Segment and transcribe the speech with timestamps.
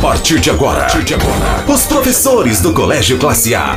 [0.00, 0.86] a partir de agora,
[1.68, 3.76] os professores do Colégio Classe A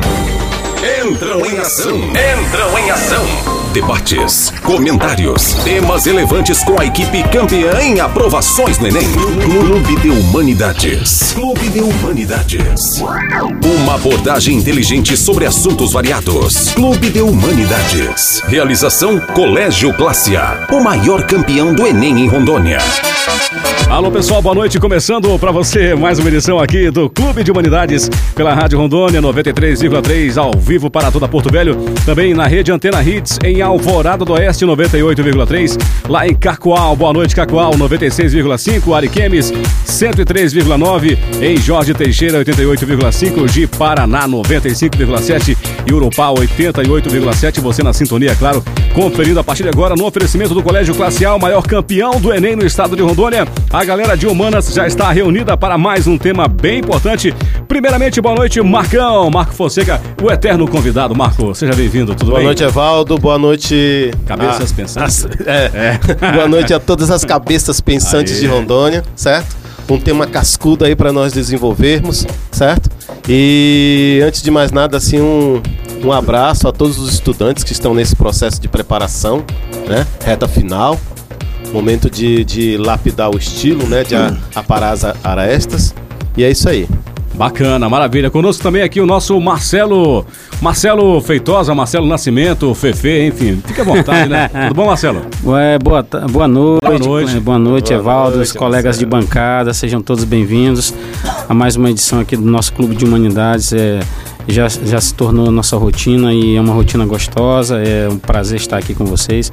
[0.83, 1.97] entram em ação.
[1.97, 3.25] Entram em ação.
[3.73, 9.07] Debates, comentários, temas relevantes com a equipe campeã em aprovações no Enem.
[9.41, 11.31] Clube de Humanidades.
[11.33, 13.01] Clube de Humanidades.
[13.63, 16.73] Uma abordagem inteligente sobre assuntos variados.
[16.73, 18.41] Clube de Humanidades.
[18.45, 20.67] Realização Colégio Classe A.
[20.69, 22.79] O maior campeão do Enem em Rondônia.
[23.89, 24.79] Alô pessoal, boa noite.
[24.79, 30.35] Começando para você mais uma edição aqui do Clube de Humanidades pela Rádio Rondônia 93,3
[30.35, 31.75] ao vivo para toda Porto Velho.
[32.05, 35.77] Também na rede Antena Hits em Alvorada do Oeste 98,3.
[36.07, 38.95] Lá em Cacoal, boa noite Cacoal 96,5.
[38.95, 39.51] Ariquemes
[39.85, 41.17] 103,9.
[41.41, 43.49] Em Jorge Teixeira 88,5.
[43.49, 45.57] De Paraná 95,7.
[45.89, 47.61] E Urupá 88,7.
[47.61, 48.63] Você na sintonia, é claro.
[48.93, 52.31] Conferindo a partir de agora no oferecimento do Colégio Classe A, o maior campeão do
[52.31, 53.47] Enem no estado de Rondônia.
[53.71, 57.33] A galera de Humanas já está reunida para mais um tema bem importante.
[57.67, 61.15] Primeiramente, boa noite, Marcão, Marco Fonseca, o eterno convidado.
[61.15, 62.43] Marco, seja bem-vindo, tudo boa bem?
[62.43, 63.17] Boa noite, Evaldo.
[63.17, 64.11] Boa noite.
[64.27, 64.75] Cabeças a...
[64.75, 65.27] pensantes.
[65.45, 65.99] É.
[66.21, 66.31] é.
[66.31, 68.41] boa noite a todas as cabeças pensantes Aê.
[68.41, 69.55] de Rondônia, certo?
[69.89, 72.89] Um tema cascudo aí para nós desenvolvermos, certo?
[73.27, 75.61] E antes de mais nada, assim, um,
[76.03, 79.43] um abraço a todos os estudantes que estão nesse processo de preparação,
[79.87, 80.05] né?
[80.23, 80.99] Reta final,
[81.73, 84.03] Momento de, de lapidar o estilo, né?
[84.03, 84.13] De
[84.53, 85.95] aparar as arestas.
[86.37, 86.87] E é isso aí.
[87.33, 88.29] Bacana, maravilha.
[88.29, 90.23] Conosco também aqui o nosso Marcelo,
[90.61, 93.59] Marcelo Feitosa, Marcelo Nascimento, Fefe, enfim.
[93.65, 94.49] Fique à vontade, né?
[94.69, 95.23] Tudo bom, Marcelo?
[95.43, 96.81] Ué, boa, boa noite.
[96.85, 97.39] Boa noite.
[97.39, 98.99] Boa noite, boa Evaldo, noite, os colegas Marcelo.
[98.99, 100.93] de bancada, sejam todos bem-vindos
[101.49, 103.73] a mais uma edição aqui do nosso Clube de Humanidades.
[103.73, 103.99] É,
[104.47, 107.77] já, já se tornou nossa rotina e é uma rotina gostosa.
[107.79, 109.51] É um prazer estar aqui com vocês.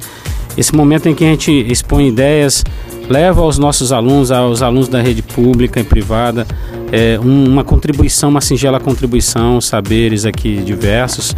[0.57, 2.63] Esse momento em que a gente expõe ideias,
[3.09, 6.45] leva aos nossos alunos, aos alunos da rede pública e privada,
[6.91, 11.33] é, uma contribuição, uma singela contribuição, saberes aqui diversos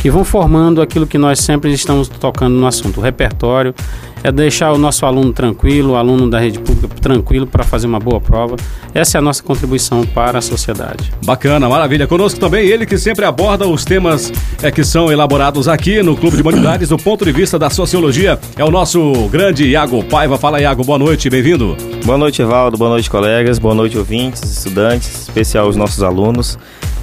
[0.00, 3.00] que vão formando aquilo que nós sempre estamos tocando no assunto.
[3.00, 3.74] O repertório
[4.22, 8.00] é deixar o nosso aluno tranquilo, o aluno da rede pública tranquilo para fazer uma
[8.00, 8.56] boa prova.
[8.94, 11.12] Essa é a nossa contribuição para a sociedade.
[11.24, 12.06] Bacana, maravilha.
[12.06, 16.36] Conosco também ele que sempre aborda os temas é, que são elaborados aqui no Clube
[16.36, 18.38] de Humanidades do ponto de vista da sociologia.
[18.56, 20.38] É o nosso grande Iago Paiva.
[20.38, 21.76] Fala, Iago, boa noite, bem-vindo.
[22.04, 22.76] Boa noite, Evaldo.
[22.76, 23.58] Boa noite, colegas.
[23.58, 26.58] Boa noite, ouvintes, estudantes, especial os nossos alunos.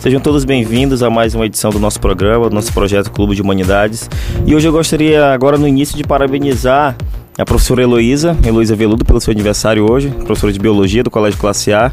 [0.06, 3.42] Sejam todos bem-vindos a mais uma edição do nosso programa, do nosso projeto Clube de
[3.42, 4.08] Humanidades.
[4.46, 6.96] E hoje eu gostaria, agora no início, de parabenizar
[7.38, 11.74] a professora Heloísa, Heloísa Veludo, pelo seu aniversário hoje, professora de Biologia do Colégio Classe
[11.74, 11.92] A,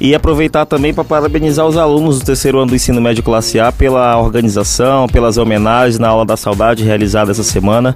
[0.00, 3.70] e aproveitar também para parabenizar os alunos do terceiro ano do ensino médio Classe A
[3.70, 7.94] pela organização, pelas homenagens na aula da saudade realizada essa semana.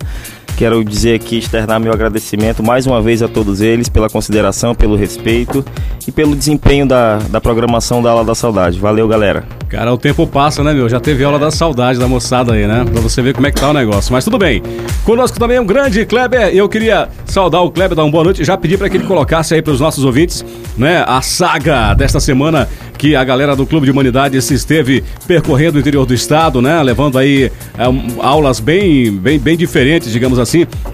[0.56, 4.94] Quero dizer aqui, externar meu agradecimento mais uma vez a todos eles pela consideração, pelo
[4.96, 5.64] respeito
[6.06, 8.78] e pelo desempenho da, da programação da Aula da Saudade.
[8.78, 9.44] Valeu, galera.
[9.72, 10.86] Cara, o tempo passa, né, meu?
[10.86, 12.84] Já teve aula da saudade da moçada aí, né?
[12.84, 14.12] Pra você ver como é que tá o negócio.
[14.12, 14.62] Mas tudo bem.
[15.02, 16.54] Conosco também um grande Kleber.
[16.54, 18.44] Eu queria saudar o Kleber, dar uma boa noite.
[18.44, 20.44] Já pedi para que ele colocasse aí para os nossos ouvintes,
[20.76, 25.80] né, a saga desta semana que a galera do Clube de Humanidades esteve percorrendo o
[25.80, 26.80] interior do estado, né?
[26.82, 27.84] Levando aí é,
[28.20, 30.41] aulas bem, bem, bem diferentes, digamos assim,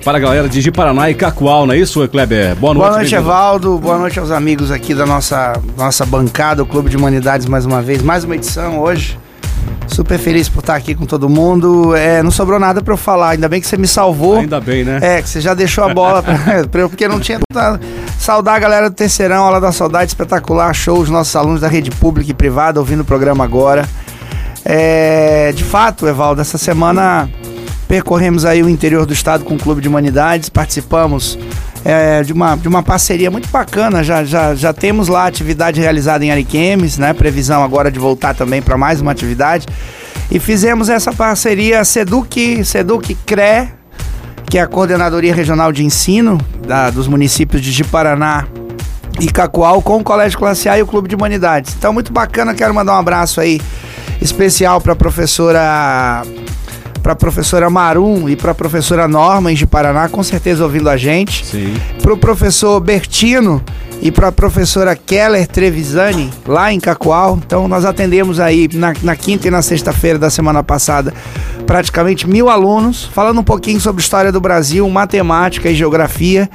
[0.04, 2.54] para a galera de Jiparaná e Cacoal, não é isso, Kleber?
[2.56, 2.86] Boa noite.
[2.86, 3.78] Boa noite, Evaldo.
[3.78, 7.80] Boa noite aos amigos aqui da nossa, nossa bancada, o Clube de Humanidades, mais uma
[7.80, 8.02] vez.
[8.02, 9.18] Mais uma edição hoje.
[9.86, 11.94] Super feliz por estar aqui com todo mundo.
[11.96, 14.38] É, não sobrou nada para eu falar, ainda bem que você me salvou.
[14.38, 14.98] Ainda bem, né?
[15.00, 17.80] É, que você já deixou a bola para eu, porque não tinha nada.
[18.18, 21.90] Saudar a galera do Terceirão, Aula da Saudade espetacular, show, os nossos alunos da rede
[21.90, 23.88] pública e privada ouvindo o programa agora.
[24.64, 27.28] É, de fato, Evaldo, essa semana
[27.88, 31.38] percorremos aí o interior do estado com o Clube de Humanidades, participamos
[31.84, 34.04] é, de, uma, de uma parceria muito bacana.
[34.04, 37.14] Já, já, já temos lá atividade realizada em Ariquemes, né?
[37.14, 39.66] Previsão agora de voltar também para mais uma atividade.
[40.30, 43.70] E fizemos essa parceria Seduc, Seduc CRE,
[44.44, 48.46] que é a Coordenadoria Regional de Ensino da, dos municípios de Jiparaná
[49.18, 51.74] e Cacoal, com o Colégio Classe A e o Clube de Humanidades.
[51.76, 53.60] Então, muito bacana, quero mandar um abraço aí
[54.20, 56.22] especial para a professora
[56.98, 60.96] para a professora Marum e para a professora Norma de Paraná, com certeza ouvindo a
[60.96, 61.44] gente.
[61.46, 61.74] Sim.
[62.08, 63.62] Para o professor Bertino
[64.00, 67.36] e para a professora Keller Trevisani, lá em Cacoal.
[67.36, 71.12] Então, nós atendemos aí na, na quinta e na sexta-feira da semana passada
[71.66, 76.48] praticamente mil alunos, falando um pouquinho sobre história do Brasil, matemática e geografia,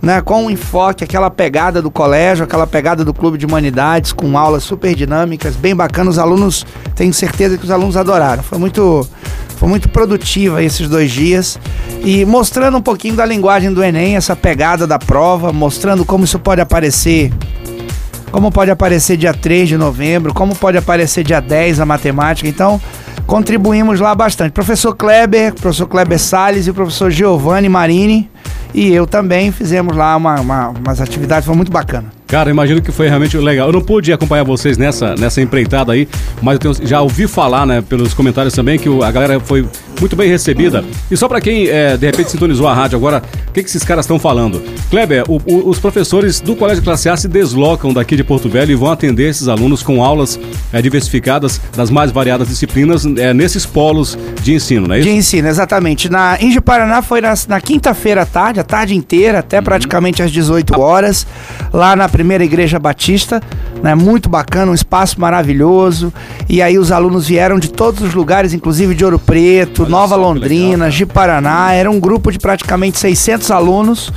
[0.00, 4.38] né, com um enfoque, aquela pegada do colégio, aquela pegada do clube de humanidades, com
[4.38, 6.14] aulas super dinâmicas, bem bacanas.
[6.14, 6.64] Os alunos,
[6.94, 8.44] tenho certeza que os alunos adoraram.
[8.44, 9.04] Foi muito
[9.60, 11.58] foi muito produtiva esses dois dias
[12.02, 16.38] e mostrando um pouquinho da linguagem do Enem, essa pegada da prova, mostrando como isso
[16.38, 17.32] pode aparecer
[18.30, 22.48] como pode aparecer dia 3 de novembro, como pode aparecer dia 10 a matemática.
[22.48, 22.80] Então,
[23.26, 24.52] contribuímos lá bastante.
[24.52, 28.30] Professor Kleber, professor Kleber Salles e o professor Giovanni Marini
[28.72, 32.19] e eu também fizemos lá uma, uma, umas atividades, foi muito bacana.
[32.30, 33.66] Cara, imagino que foi realmente legal.
[33.68, 36.08] Eu não pude acompanhar vocês nessa, nessa empreitada aí,
[36.40, 39.66] mas eu tenho, já ouvi falar, né, pelos comentários também, que a galera foi
[40.00, 40.84] muito bem recebida.
[41.10, 43.82] E só para quem é, de repente sintonizou a rádio agora, o que, que esses
[43.82, 44.62] caras estão falando?
[44.88, 48.70] Kleber, o, o, os professores do Colégio Classe A se deslocam daqui de Porto Velho
[48.70, 50.38] e vão atender esses alunos com aulas
[50.72, 55.08] é, diversificadas das mais variadas disciplinas é, nesses polos de ensino, não é isso?
[55.08, 56.08] De ensino, exatamente.
[56.08, 59.64] Na Inge Paraná foi na, na quinta-feira à tarde, a tarde inteira, até uhum.
[59.64, 61.26] praticamente às 18 horas,
[61.72, 63.40] lá na primeira igreja batista,
[63.82, 63.94] né?
[63.94, 66.12] Muito bacana, um espaço maravilhoso.
[66.46, 70.16] E aí os alunos vieram de todos os lugares, inclusive de Ouro Preto, Olha Nova
[70.16, 71.72] Londrina, de Paraná.
[71.72, 74.12] Era um grupo de praticamente 600 alunos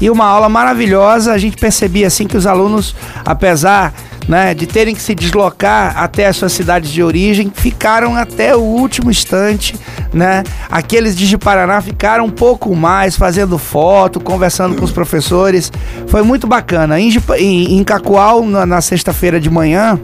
[0.00, 1.32] e uma aula maravilhosa.
[1.32, 2.92] A gente percebia assim que os alunos,
[3.24, 3.94] apesar
[4.28, 8.60] né, de terem que se deslocar até as suas cidades de origem, ficaram até o
[8.60, 9.74] último instante,
[10.12, 10.42] né?
[10.70, 15.70] Aqueles de Paraná ficaram um pouco mais fazendo foto, conversando com os professores.
[16.06, 16.98] Foi muito bacana.
[16.98, 19.98] Em, em, Cacoal, na, na sexta-feira de manhã,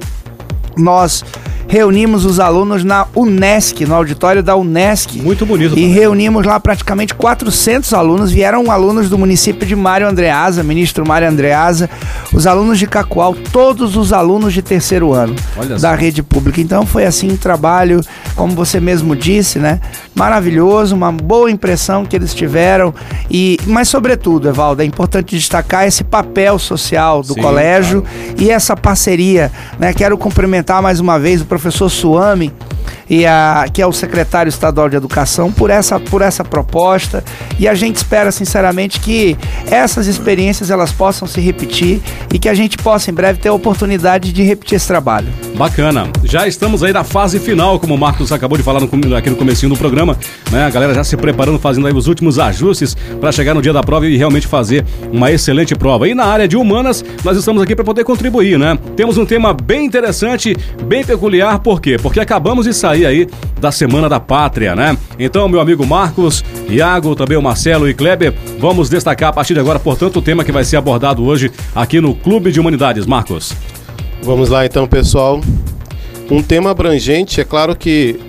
[0.76, 1.24] nós
[1.70, 5.22] reunimos os alunos na Unesc, no auditório da Unesc.
[5.22, 5.78] Muito bonito.
[5.78, 8.32] E reunimos lá praticamente 400 alunos.
[8.32, 11.88] Vieram alunos do município de Mário Andreasa, ministro Mário Andreasa,
[12.34, 15.94] os alunos de Cacoal, todos os alunos de terceiro ano Olha da só.
[15.94, 16.60] rede pública.
[16.60, 18.00] Então foi assim um trabalho,
[18.34, 19.80] como você mesmo disse, né?
[20.12, 22.92] Maravilhoso, uma boa impressão que eles tiveram.
[23.30, 28.42] E, mas sobretudo, Evaldo, é importante destacar esse papel social do Sim, colégio claro.
[28.42, 29.94] e essa parceria, né?
[29.94, 32.52] Quero cumprimentar mais uma vez o professor professor Suame,
[33.08, 37.22] e a, que é o secretário estadual de educação, por essa, por essa proposta.
[37.58, 39.36] E a gente espera, sinceramente, que
[39.70, 42.00] essas experiências elas possam se repetir
[42.32, 45.28] e que a gente possa, em breve, ter a oportunidade de repetir esse trabalho.
[45.56, 46.08] Bacana.
[46.30, 49.34] Já estamos aí na fase final, como o Marcos acabou de falar no, aqui no
[49.34, 50.16] comecinho do programa.
[50.52, 50.64] Né?
[50.64, 53.82] A galera já se preparando, fazendo aí os últimos ajustes para chegar no dia da
[53.82, 56.06] prova e realmente fazer uma excelente prova.
[56.06, 58.78] E na área de humanas, nós estamos aqui para poder contribuir, né?
[58.94, 61.96] Temos um tema bem interessante, bem peculiar, por quê?
[62.00, 63.28] Porque acabamos de sair aí
[63.60, 64.96] da Semana da Pátria, né?
[65.18, 69.58] Então, meu amigo Marcos, Iago, também o Marcelo e Kleber, vamos destacar a partir de
[69.58, 73.04] agora, portanto, o tema que vai ser abordado hoje aqui no Clube de Humanidades.
[73.04, 73.52] Marcos.
[74.22, 75.40] Vamos lá então, pessoal.
[76.30, 78.20] Um tema abrangente, é claro que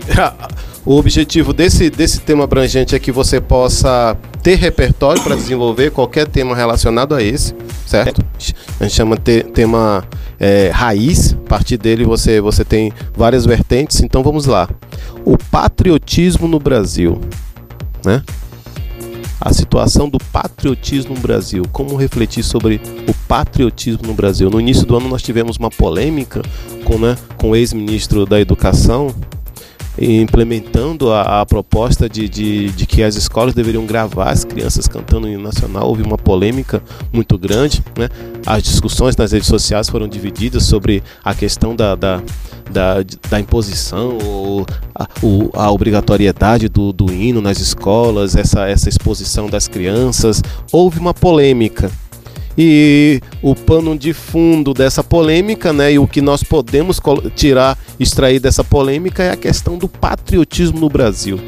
[0.83, 6.27] o objetivo desse, desse tema abrangente é que você possa ter repertório para desenvolver qualquer
[6.27, 7.53] tema relacionado a esse,
[7.85, 8.25] certo?
[8.79, 10.03] A gente chama de tema
[10.39, 14.67] é, raiz, a partir dele você, você tem várias vertentes, então vamos lá.
[15.23, 17.21] O patriotismo no Brasil,
[18.03, 18.23] né?
[19.41, 24.51] A situação do patriotismo no Brasil, como refletir sobre o patriotismo no Brasil?
[24.51, 26.43] No início do ano nós tivemos uma polêmica
[26.85, 29.07] com, né, com o ex-ministro da Educação,
[29.99, 35.27] implementando a, a proposta de, de, de, que as escolas deveriam gravar as crianças cantando
[35.27, 35.87] hino nacional.
[35.87, 37.83] Houve uma polêmica muito grande.
[37.97, 38.09] Né?
[38.45, 42.21] As discussões nas redes sociais foram divididas sobre a questão da, da,
[42.69, 42.97] da,
[43.29, 45.07] da imposição ou a,
[45.53, 50.41] a obrigatoriedade do, do hino nas escolas, essa, essa exposição das crianças.
[50.71, 51.91] Houve uma polêmica.
[52.57, 56.99] E o pano de fundo dessa polêmica, né, e o que nós podemos
[57.33, 61.39] tirar, extrair dessa polêmica é a questão do patriotismo no Brasil.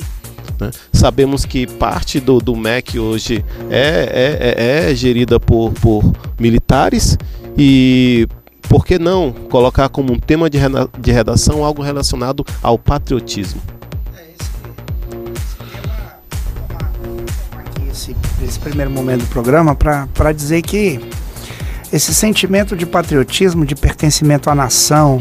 [0.60, 0.72] Né?
[0.94, 6.04] Sabemos que parte do, do MEC hoje é, é, é, é gerida por, por
[6.40, 7.18] militares
[7.58, 8.28] e
[8.74, 13.62] por que não colocar como um tema de redação algo relacionado ao patriotismo?
[18.44, 21.00] esse primeiro momento do programa para dizer que
[21.92, 25.20] esse sentimento de patriotismo, de pertencimento à nação,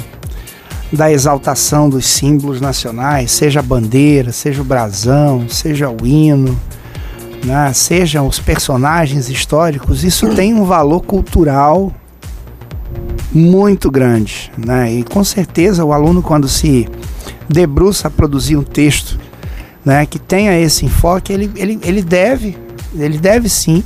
[0.91, 6.59] da exaltação dos símbolos nacionais, seja a bandeira, seja o brasão, seja o hino,
[7.45, 11.93] né, sejam os personagens históricos, isso tem um valor cultural
[13.33, 14.51] muito grande.
[14.57, 14.93] Né?
[14.95, 16.89] E com certeza o aluno, quando se
[17.49, 19.19] debruça a produzir um texto
[19.85, 22.57] né, que tenha esse enfoque, ele, ele, ele deve
[22.95, 23.83] ele deve sim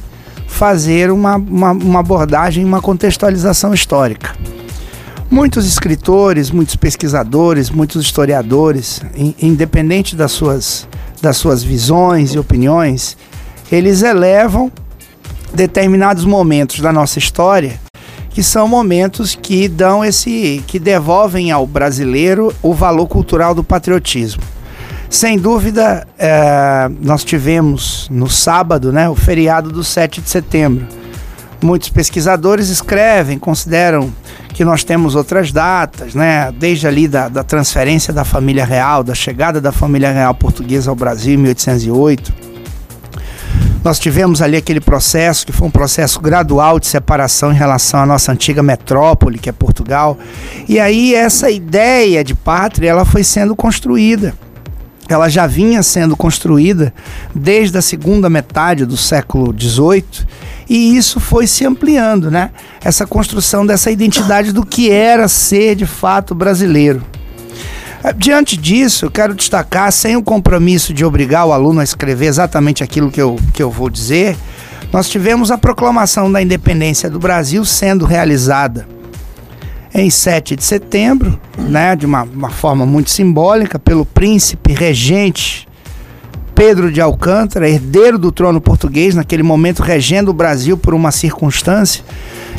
[0.46, 4.35] fazer uma, uma, uma abordagem, uma contextualização histórica.
[5.30, 10.88] Muitos escritores, muitos pesquisadores, muitos historiadores, in, independente das suas,
[11.20, 13.16] das suas visões e opiniões,
[13.70, 14.70] eles elevam
[15.52, 17.80] determinados momentos da nossa história
[18.36, 24.42] que são momentos que dão esse que devolvem ao brasileiro o valor cultural do patriotismo.
[25.08, 30.86] Sem dúvida, é, nós tivemos no sábado né, o feriado do 7 de setembro,
[31.62, 34.12] muitos pesquisadores escrevem, consideram
[34.52, 36.52] que nós temos outras datas, né?
[36.52, 40.94] Desde ali da, da transferência da família real, da chegada da família real portuguesa ao
[40.94, 42.45] Brasil em 1808.
[43.86, 48.04] Nós tivemos ali aquele processo que foi um processo gradual de separação em relação à
[48.04, 50.18] nossa antiga metrópole, que é Portugal.
[50.68, 54.34] E aí essa ideia de pátria, ela foi sendo construída
[55.08, 56.92] ela já vinha sendo construída
[57.32, 60.26] desde a segunda metade do século XVIII
[60.68, 62.50] e isso foi se ampliando, né?
[62.82, 67.04] Essa construção dessa identidade do que era ser de fato brasileiro.
[68.06, 72.84] Eh, diante disso, quero destacar, sem o compromisso de obrigar o aluno a escrever exatamente
[72.84, 74.36] aquilo que eu, que eu vou dizer,
[74.92, 78.86] nós tivemos a proclamação da independência do Brasil sendo realizada
[79.92, 85.66] em 7 de setembro, né, de uma, uma forma muito simbólica, pelo príncipe regente
[86.54, 92.04] Pedro de Alcântara, herdeiro do trono português, naquele momento regendo o Brasil por uma circunstância,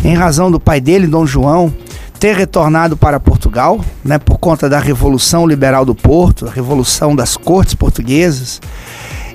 [0.03, 1.73] em razão do pai dele, Dom João,
[2.19, 7.37] ter retornado para Portugal, né, por conta da Revolução Liberal do Porto, a Revolução das
[7.37, 8.59] Cortes Portuguesas.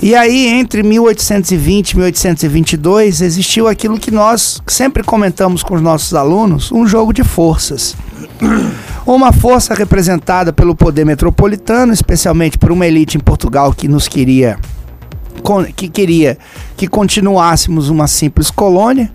[0.02, 6.12] E aí, entre 1820 e 1822, existiu aquilo que nós sempre comentamos com os nossos
[6.12, 7.94] alunos: um jogo de forças.
[9.06, 14.58] Uma força representada pelo poder metropolitano, especialmente por uma elite em Portugal que nos queria
[15.74, 16.38] que queria
[16.76, 19.10] que continuássemos uma simples colônia,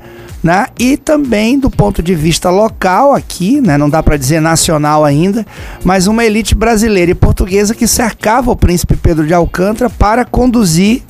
[0.47, 0.67] né?
[0.79, 3.77] E também do ponto de vista local aqui, né?
[3.77, 5.45] Não dá para dizer nacional ainda,
[5.83, 11.03] mas uma elite brasileira e portuguesa que cercava o príncipe Pedro de Alcântara para conduzir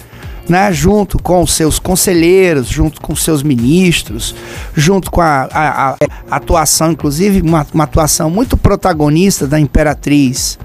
[0.49, 4.33] né, junto com seus conselheiros, junto com seus ministros,
[4.73, 5.97] junto com a, a, a
[6.31, 10.57] atuação, inclusive uma, uma, atuação muito protagonista da imperatriz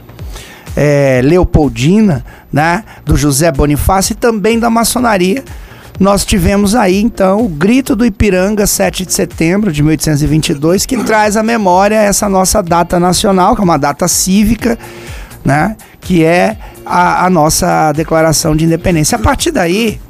[0.75, 5.45] é, Leopoldina, né, do José Bonifácio e também da maçonaria,
[6.01, 11.37] nós tivemos aí então o Grito do Ipiranga, 7 de setembro de 1822, que traz
[11.37, 14.79] à memória essa nossa data nacional, que é uma data cívica,
[15.45, 15.77] né?
[16.01, 19.17] Que é a, a nossa declaração de independência.
[19.17, 20.01] A partir daí,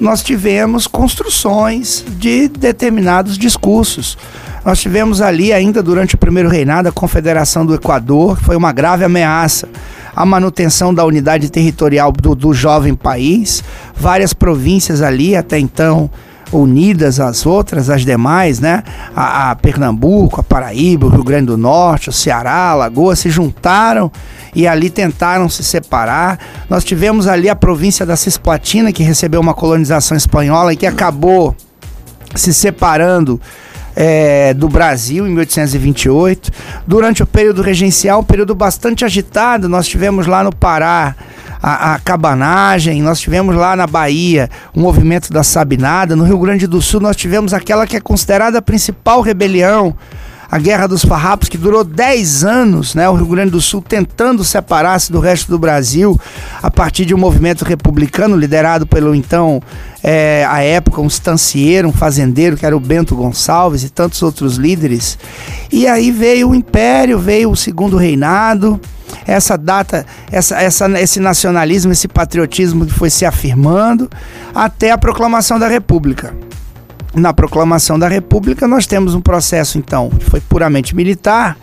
[0.00, 4.18] nós tivemos construções de determinados discursos.
[4.64, 8.72] Nós tivemos ali, ainda durante o primeiro reinado, a Confederação do Equador, que foi uma
[8.72, 9.68] grave ameaça
[10.16, 16.08] a manutenção da unidade territorial do, do jovem país, várias províncias ali até então
[16.52, 18.84] unidas às outras, as demais, né?
[19.14, 23.28] A, a, Pernambuco, a Paraíba, o Rio Grande do Norte, o Ceará, a Alagoas se
[23.28, 24.10] juntaram
[24.54, 26.38] e ali tentaram se separar.
[26.70, 31.56] Nós tivemos ali a província da Cisplatina que recebeu uma colonização espanhola e que acabou
[32.36, 33.40] se separando
[33.94, 36.50] é, do Brasil em 1828.
[36.86, 41.14] Durante o período regencial, um período bastante agitado, nós tivemos lá no Pará
[41.62, 46.66] a, a, cabanagem, nós tivemos lá na Bahia o movimento da Sabinada, no Rio Grande
[46.66, 49.96] do Sul nós tivemos aquela que é considerada a principal rebelião
[50.54, 53.08] a Guerra dos Farrapos, que durou 10 anos, né?
[53.08, 56.16] O Rio Grande do Sul tentando separar-se do resto do Brasil
[56.62, 59.60] a partir de um movimento republicano liderado pelo então,
[60.00, 64.54] é, à época, um estancieiro, um fazendeiro, que era o Bento Gonçalves e tantos outros
[64.54, 65.18] líderes.
[65.72, 68.80] E aí veio o Império, veio o Segundo Reinado,
[69.26, 74.08] essa data, essa, essa, esse nacionalismo, esse patriotismo que foi se afirmando
[74.54, 76.32] até a proclamação da República
[77.14, 81.56] na proclamação da República, nós temos um processo, então, que foi puramente militar,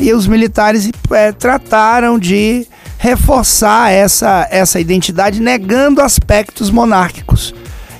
[0.00, 2.66] e os militares é, trataram de
[2.98, 7.54] reforçar essa, essa identidade, negando aspectos monárquicos.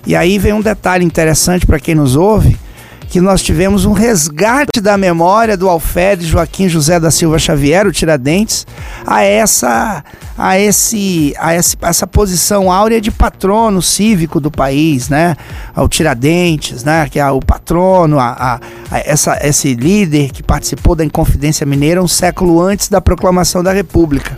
[0.06, 2.58] E aí vem um detalhe interessante para quem nos ouve,
[3.08, 7.92] que nós tivemos um resgate da memória do alferes Joaquim José da Silva Xavier, o
[7.92, 8.66] Tiradentes,
[9.06, 10.04] a essa
[10.36, 15.36] a esse a esse, essa posição áurea de patrono cívico do país, né?
[15.74, 17.08] Ao Tiradentes, né?
[17.08, 22.02] Que é o patrono, a, a, a essa esse líder que participou da Inconfidência Mineira
[22.02, 24.34] um século antes da proclamação da República.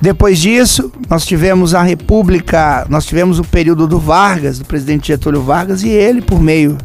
[0.00, 5.42] Depois disso, nós tivemos a República, nós tivemos o período do Vargas, do presidente Getúlio
[5.42, 6.76] Vargas, e ele, por meio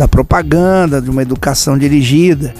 [0.00, 2.54] da propaganda, de uma educação dirigida.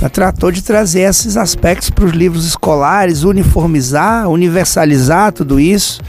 [0.00, 6.00] Ela tratou de trazer esses aspectos para os livros escolares, uniformizar, universalizar tudo isso.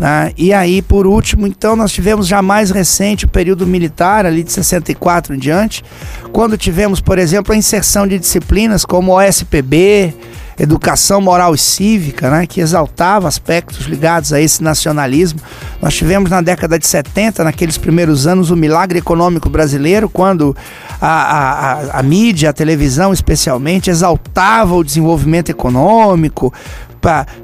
[0.00, 0.32] Né?
[0.36, 4.50] E aí, por último, então, nós tivemos já mais recente o período militar, ali de
[4.50, 5.84] 64 em diante,
[6.32, 10.12] quando tivemos, por exemplo, a inserção de disciplinas como o SPB,
[10.58, 15.40] educação moral e cívica, né, que exaltava aspectos ligados a esse nacionalismo.
[15.80, 20.56] Nós tivemos na década de 70, naqueles primeiros anos, o milagre econômico brasileiro, quando
[21.00, 26.52] a, a, a, mídia, a televisão especialmente, exaltava o desenvolvimento econômico,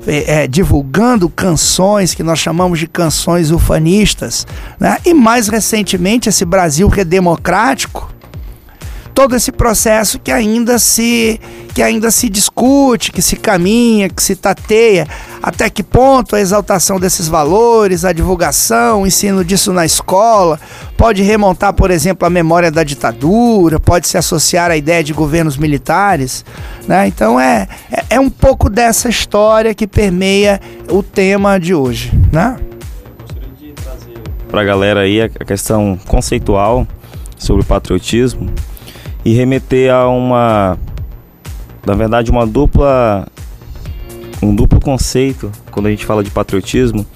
[0.06, 4.44] é, é, divulgando canções que nós chamamos de canções ufanistas.
[4.80, 4.98] Né?
[5.04, 8.12] E mais recentemente, esse Brasil redemocrático
[9.14, 11.40] todo esse processo que ainda se
[11.74, 15.08] que ainda se discute, que se caminha, que se tateia,
[15.42, 20.60] até que ponto a exaltação desses valores, a divulgação, o ensino disso na escola,
[20.98, 25.56] pode remontar, por exemplo, à memória da ditadura, pode se associar à ideia de governos
[25.56, 26.44] militares,
[26.86, 27.06] né?
[27.06, 32.58] Então é, é, é um pouco dessa história que permeia o tema de hoje, né?
[34.50, 36.86] Para a galera aí a questão conceitual
[37.38, 38.52] sobre o patriotismo
[39.24, 40.78] e remeter a uma,
[41.86, 43.26] na verdade, uma dupla,
[44.42, 47.06] um duplo conceito quando a gente fala de patriotismo,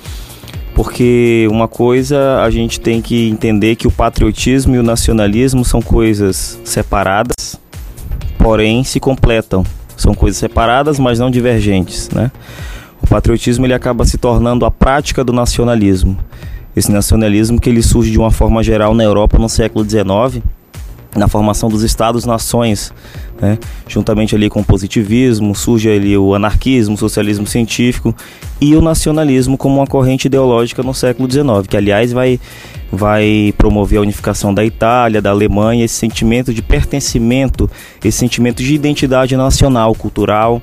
[0.75, 5.81] porque uma coisa a gente tem que entender que o patriotismo e o nacionalismo são
[5.81, 7.59] coisas separadas,
[8.39, 9.65] porém se completam.
[9.97, 12.31] São coisas separadas, mas não divergentes, né?
[13.03, 16.19] O patriotismo ele acaba se tornando a prática do nacionalismo.
[16.77, 20.43] Esse nacionalismo que ele surge de uma forma geral na Europa no século XIX,
[21.17, 22.93] na formação dos estados-nações,
[23.41, 23.59] né?
[23.89, 28.15] juntamente ali com o positivismo, surge ali o anarquismo, o socialismo científico
[28.61, 32.39] e o nacionalismo como uma corrente ideológica no século XIX, que aliás vai,
[32.93, 37.71] vai promover a unificação da Itália, da Alemanha, esse sentimento de pertencimento,
[38.05, 40.61] esse sentimento de identidade nacional, cultural,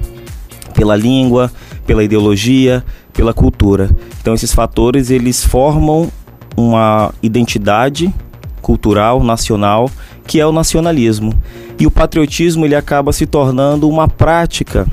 [0.74, 1.52] pela língua,
[1.86, 2.84] pela ideologia,
[3.14, 3.90] pela cultura.
[4.22, 6.12] Então esses fatores eles formam
[6.56, 8.14] uma identidade
[8.64, 9.92] cultural nacional
[10.26, 11.34] que é o nacionalismo.
[11.78, 14.88] E o patriotismo ele acaba se tornando uma prática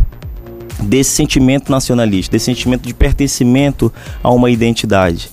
[0.83, 5.31] desse sentimento nacionalista, desse sentimento de pertencimento a uma identidade.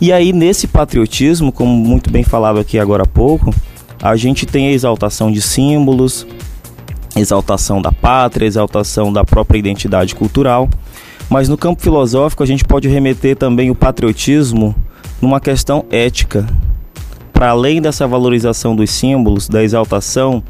[0.00, 3.52] E aí nesse patriotismo, como muito bem falado aqui agora há pouco,
[4.02, 6.26] a gente tem a exaltação de símbolos,
[7.16, 10.68] exaltação da pátria, exaltação da própria identidade cultural.
[11.28, 14.74] Mas no campo filosófico a gente pode remeter também o patriotismo
[15.20, 16.46] numa questão ética,
[17.38, 20.42] para além dessa valorização dos símbolos, da exaltação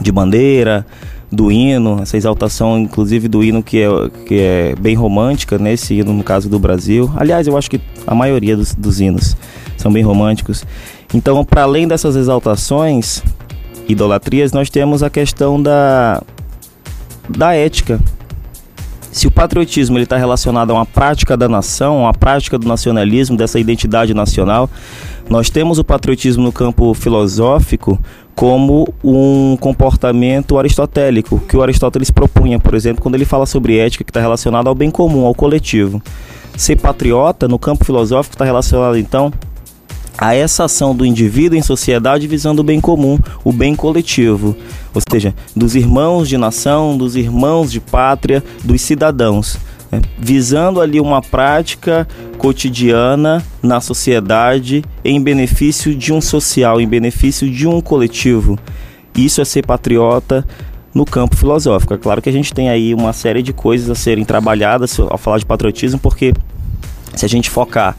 [0.00, 0.86] de bandeira,
[1.30, 3.88] do hino, essa exaltação inclusive do hino que é,
[4.24, 7.12] que é bem romântica, nesse né, hino no caso do Brasil.
[7.16, 9.36] Aliás, eu acho que a maioria dos, dos hinos
[9.76, 10.64] são bem românticos.
[11.12, 13.22] Então, para além dessas exaltações,
[13.86, 16.22] idolatrias, nós temos a questão da,
[17.28, 18.00] da ética,
[19.16, 23.58] se o patriotismo está relacionado a uma prática da nação, uma prática do nacionalismo, dessa
[23.58, 24.68] identidade nacional,
[25.28, 27.98] nós temos o patriotismo no campo filosófico
[28.34, 34.04] como um comportamento aristotélico, que o Aristóteles propunha, por exemplo, quando ele fala sobre ética
[34.04, 36.02] que está relacionado ao bem comum, ao coletivo.
[36.56, 39.32] Ser patriota no campo filosófico está relacionado então
[40.18, 44.56] a essa ação do indivíduo em sociedade visando o bem comum, o bem coletivo,
[44.94, 49.58] ou seja, dos irmãos de nação, dos irmãos de pátria, dos cidadãos?
[50.18, 52.06] Visando ali uma prática
[52.38, 58.58] cotidiana na sociedade em benefício de um social, em benefício de um coletivo.
[59.14, 60.46] Isso é ser patriota
[60.94, 61.94] no campo filosófico.
[61.94, 65.18] É claro que a gente tem aí uma série de coisas a serem trabalhadas ao
[65.18, 66.32] falar de patriotismo, porque
[67.14, 67.96] se a gente focar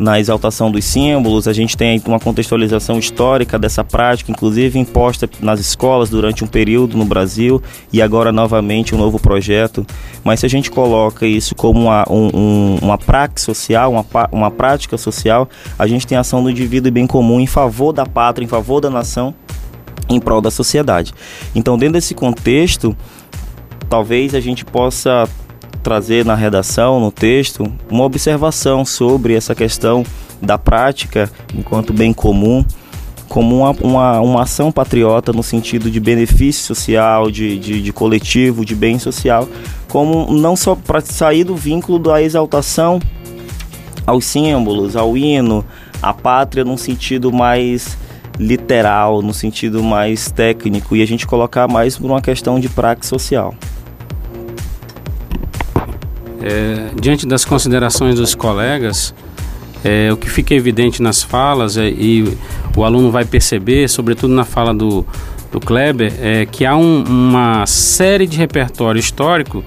[0.00, 5.60] na exaltação dos símbolos, a gente tem uma contextualização histórica dessa prática, inclusive imposta nas
[5.60, 9.86] escolas durante um período no Brasil e agora novamente um novo projeto.
[10.24, 14.96] Mas se a gente coloca isso como uma, um, uma prática social, uma, uma prática
[14.96, 15.46] social,
[15.78, 18.48] a gente tem a ação do indivíduo e bem comum em favor da pátria, em
[18.48, 19.34] favor da nação,
[20.08, 21.12] em prol da sociedade.
[21.54, 22.96] Então, dentro desse contexto,
[23.90, 25.28] talvez a gente possa
[25.82, 30.04] trazer na redação, no texto, uma observação sobre essa questão
[30.40, 32.64] da prática enquanto bem comum
[33.30, 38.64] como uma, uma, uma ação patriota no sentido de benefício social, de, de, de coletivo,
[38.64, 39.48] de bem social,
[39.88, 43.00] como não só para sair do vínculo da exaltação
[44.04, 45.64] aos símbolos, ao hino,
[46.02, 47.96] à pátria num sentido mais
[48.36, 53.06] literal, no sentido mais técnico, e a gente colocar mais por uma questão de prática
[53.06, 53.54] social.
[56.42, 59.14] É, diante das considerações dos colegas,
[59.84, 62.36] é, o que fica evidente nas falas é, e
[62.76, 65.06] o aluno vai perceber, sobretudo na fala do,
[65.50, 69.64] do Kleber, é que há um, uma série de repertório histórico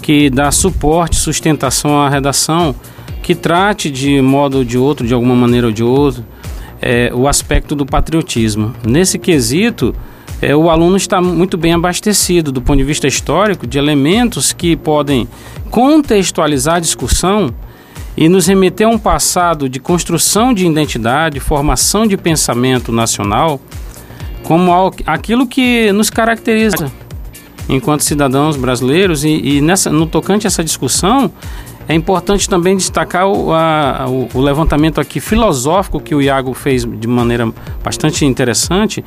[0.00, 2.74] que dá suporte, sustentação à redação,
[3.22, 6.24] que trate de modo ou de outro, de alguma maneira ou de outro,
[6.80, 8.72] é, o aspecto do patriotismo.
[8.84, 9.94] Nesse quesito,
[10.40, 14.76] é, o aluno está muito bem abastecido do ponto de vista histórico de elementos que
[14.76, 15.28] podem
[15.70, 17.54] contextualizar a discussão
[18.16, 23.60] e nos remeter a um passado de construção de identidade, formação de pensamento nacional,
[24.42, 24.72] como
[25.06, 26.90] aquilo que nos caracteriza
[27.68, 31.30] enquanto cidadãos brasileiros e, e nessa, no tocante a essa discussão
[31.88, 36.84] é importante também destacar o, a, o, o, levantamento aqui filosófico que o Iago fez
[36.84, 37.50] de maneira
[37.82, 39.02] bastante interessante.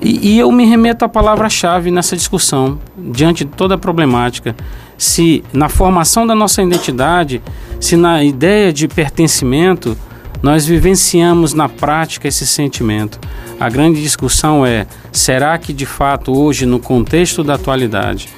[0.00, 4.54] E, e eu me remeto à palavra-chave nessa discussão, diante de toda a problemática.
[4.96, 7.42] Se na formação da nossa identidade,
[7.80, 9.96] se na ideia de pertencimento,
[10.42, 13.18] nós vivenciamos na prática esse sentimento.
[13.58, 18.28] A grande discussão é: será que de fato hoje, no contexto da atualidade,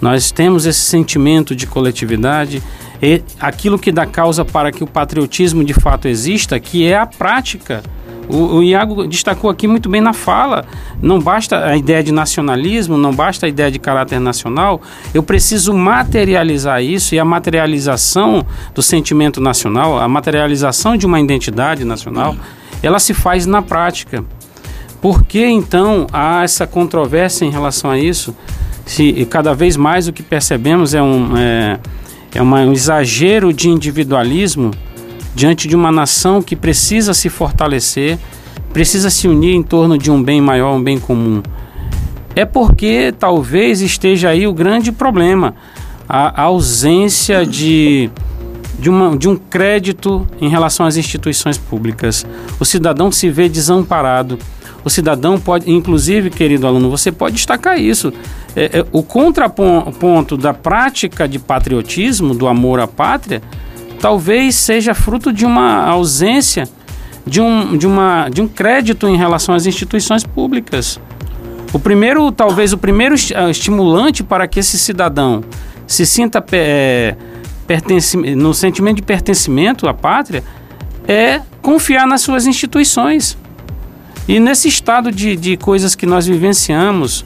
[0.00, 2.62] nós temos esse sentimento de coletividade?
[3.00, 7.06] E aquilo que dá causa para que o patriotismo de fato exista, que é a
[7.06, 7.82] prática.
[8.28, 10.64] O, o, Iago destacou aqui muito bem na fala.
[11.00, 14.80] Não basta a ideia de nacionalismo, não basta a ideia de caráter nacional.
[15.14, 21.84] Eu preciso materializar isso e a materialização do sentimento nacional, a materialização de uma identidade
[21.84, 22.34] nacional,
[22.82, 24.24] ela se faz na prática.
[25.00, 28.34] Por que então há essa controvérsia em relação a isso?
[28.84, 31.36] Se cada vez mais o que percebemos é um.
[31.36, 31.78] É,
[32.34, 34.70] é uma, um exagero de individualismo
[35.36, 38.18] diante de uma nação que precisa se fortalecer,
[38.72, 41.42] precisa se unir em torno de um bem maior, um bem comum.
[42.34, 45.54] É porque talvez esteja aí o grande problema,
[46.08, 48.10] a, a ausência de,
[48.78, 52.24] de, uma, de um crédito em relação às instituições públicas.
[52.58, 54.38] O cidadão se vê desamparado.
[54.82, 58.10] O cidadão pode, inclusive, querido aluno, você pode destacar isso
[58.56, 63.42] é, é, o contraponto da prática de patriotismo, do amor à pátria,
[64.00, 66.68] talvez seja fruto de uma ausência
[67.26, 71.00] de um, de uma, de um crédito em relação às instituições públicas.
[71.72, 75.42] O primeiro, talvez o primeiro ah, estimulante para que esse cidadão
[75.86, 77.16] se sinta é,
[78.36, 80.44] no sentimento de pertencimento à pátria
[81.08, 83.36] é confiar nas suas instituições.
[84.28, 87.24] E nesse estado de, de coisas que nós vivenciamos,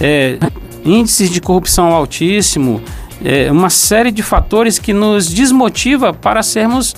[0.00, 0.38] é,
[0.84, 2.80] índices de corrupção altíssimo,
[3.24, 6.94] é, uma série de fatores que nos desmotiva para sermos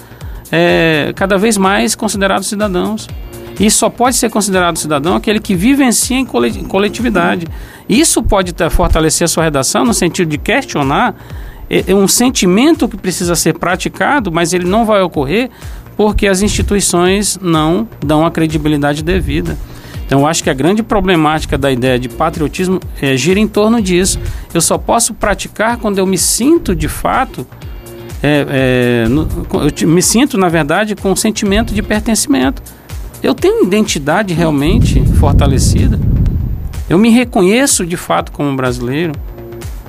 [0.50, 3.08] é, cada vez mais considerados cidadãos.
[3.58, 7.46] E só pode ser considerado cidadão aquele que vivencia em coletividade.
[7.88, 11.14] Isso pode ter, fortalecer a sua redação no sentido de questionar
[11.70, 15.50] é, é um sentimento que precisa ser praticado, mas ele não vai ocorrer
[15.96, 19.56] porque as instituições não dão a credibilidade devida.
[20.07, 23.81] Então, eu acho que a grande problemática da ideia de patriotismo é, gira em torno
[23.81, 24.21] disso.
[24.53, 27.47] Eu só posso praticar quando eu me sinto de fato,
[28.23, 29.29] é, é, no,
[29.81, 32.62] eu me sinto, na verdade, com um sentimento de pertencimento.
[33.23, 35.99] Eu tenho identidade realmente fortalecida.
[36.88, 39.12] Eu me reconheço de fato como brasileiro.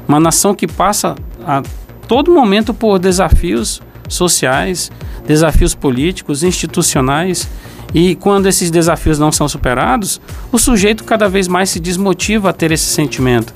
[0.08, 1.62] Uma nação que passa a
[2.08, 4.92] todo momento por desafios sociais,
[5.28, 7.50] desafios políticos, institucionais
[7.94, 10.20] e quando esses desafios não são superados,
[10.52, 13.54] o sujeito cada vez mais se desmotiva a ter esse sentimento.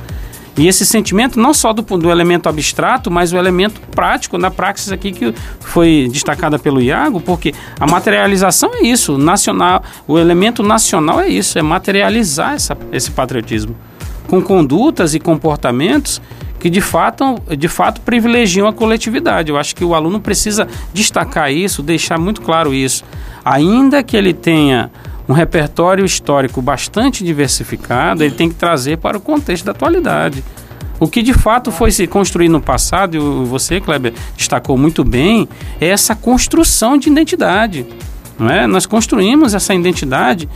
[0.58, 4.92] E esse sentimento não só do, do elemento abstrato, mas o elemento prático, na praxis
[4.92, 11.22] aqui que foi destacada pelo Iago, porque a materialização é isso, nacional, o elemento nacional
[11.22, 13.76] é isso, é materializar essa, esse patriotismo
[14.30, 16.22] com condutas e comportamentos
[16.60, 19.50] que de fato, de fato privilegiam a coletividade.
[19.50, 23.04] Eu acho que o aluno precisa destacar isso, deixar muito claro isso
[23.44, 24.92] ainda que ele tenha
[25.28, 30.44] um repertório histórico bastante diversificado, ele tem que trazer para o contexto da atualidade.
[31.00, 35.48] O que de fato foi se construir no passado, e você, Kleber, destacou muito bem,
[35.80, 37.86] é essa construção de identidade.
[38.38, 38.68] Não é?
[38.68, 40.50] Nós construímos essa identidade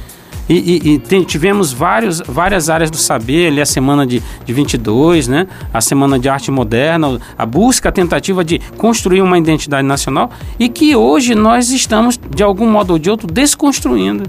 [0.47, 4.53] e, e, e tem, tivemos vários, várias áreas do saber, ali a semana de, de
[4.53, 5.47] 22, né?
[5.73, 10.29] a semana de arte moderna, a busca, a tentativa de construir uma identidade nacional
[10.60, 14.23] e que hoje nós estamos, de algum modo ou de outro, desconstruindo.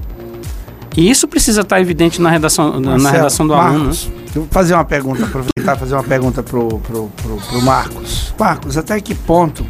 [0.97, 3.89] E isso precisa estar evidente na redação, Marcelo, na redação do Marcos, aluno.
[3.91, 4.25] Né?
[4.37, 8.33] Eu vou fazer uma pergunta, aproveitar e fazer uma pergunta pro, pro, pro, pro Marcos.
[8.39, 9.67] Marcos, até que ponto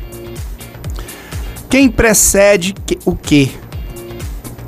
[1.74, 2.72] quem precede
[3.04, 3.50] o quê?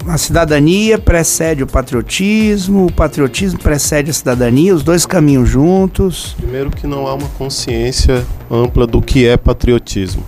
[0.07, 6.35] A cidadania precede o patriotismo, o patriotismo precede a cidadania, os dois caminham juntos.
[6.39, 10.25] Primeiro que não há uma consciência ampla do que é patriotismo.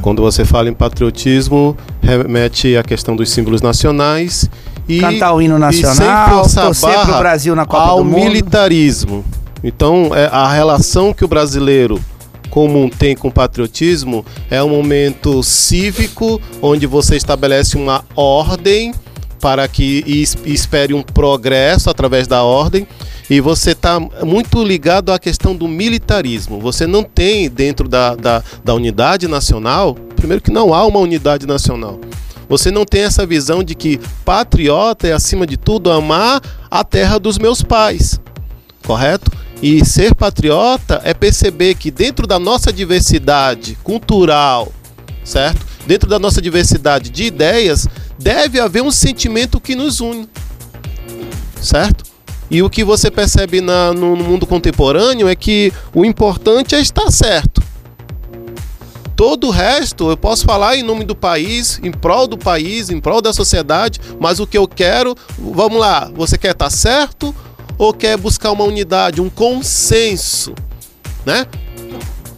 [0.00, 4.50] Quando você fala em patriotismo, remete à questão dos símbolos nacionais
[4.88, 8.24] e cantar o hino nacional, torcer para o Brasil na Copa ao do Mundo.
[8.24, 9.24] militarismo.
[9.62, 12.00] Então, é a relação que o brasileiro
[12.50, 18.92] comum tem com patriotismo é um momento cívico onde você estabelece uma ordem
[19.40, 20.04] para que
[20.44, 22.86] espere um progresso através da ordem
[23.30, 26.58] e você está muito ligado à questão do militarismo.
[26.58, 31.46] Você não tem dentro da, da, da unidade nacional, primeiro que não há uma unidade
[31.46, 32.00] nacional.
[32.48, 37.16] Você não tem essa visão de que patriota é, acima de tudo, amar a terra
[37.18, 38.20] dos meus pais,
[38.84, 39.30] correto?
[39.62, 44.72] E ser patriota é perceber que dentro da nossa diversidade cultural,
[45.22, 45.66] certo?
[45.86, 47.86] Dentro da nossa diversidade de ideias,
[48.18, 50.26] deve haver um sentimento que nos une,
[51.60, 52.04] certo?
[52.50, 56.80] E o que você percebe na, no, no mundo contemporâneo é que o importante é
[56.80, 57.62] estar certo.
[59.14, 62.98] Todo o resto eu posso falar em nome do país, em prol do país, em
[62.98, 67.34] prol da sociedade, mas o que eu quero, vamos lá, você quer estar certo
[67.80, 70.52] ou quer buscar uma unidade, um consenso,
[71.24, 71.46] né?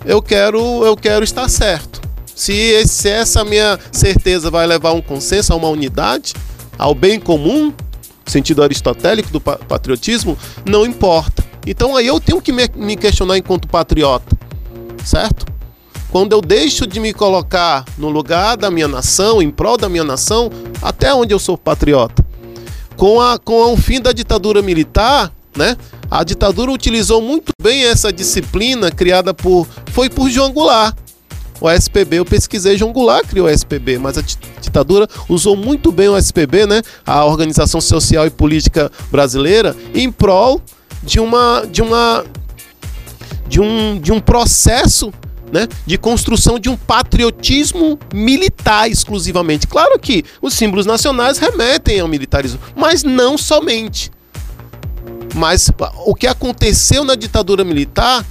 [0.04, 2.00] Eu quero, eu quero estar certo.
[2.32, 6.34] Se, se essa minha certeza vai levar a um consenso, a uma unidade,
[6.78, 7.74] ao bem comum,
[8.24, 11.42] sentido aristotélico do patriotismo, não importa.
[11.66, 14.38] Então aí eu tenho que me questionar enquanto patriota,
[15.04, 15.44] certo?
[16.12, 20.04] Quando eu deixo de me colocar no lugar da minha nação, em prol da minha
[20.04, 22.24] nação, até onde eu sou patriota?
[23.02, 25.76] Com, a, com o fim da ditadura militar, né?
[26.08, 29.66] A ditadura utilizou muito bem essa disciplina criada por.
[29.86, 30.96] Foi por João Goulart.
[31.60, 34.22] O SPB, eu pesquisei, João Goulart criou o SPB, mas a
[34.60, 36.80] ditadura usou muito bem o SPB, né?
[37.04, 40.62] A Organização Social e Política Brasileira, em prol
[41.02, 41.66] de uma.
[41.68, 42.24] de uma.
[43.48, 45.12] de um, de um processo
[45.52, 49.66] né, de construção de um patriotismo militar exclusivamente.
[49.66, 54.10] Claro que os símbolos nacionais remetem ao militarismo, mas não somente.
[55.34, 55.70] Mas
[56.06, 58.24] o que aconteceu na ditadura militar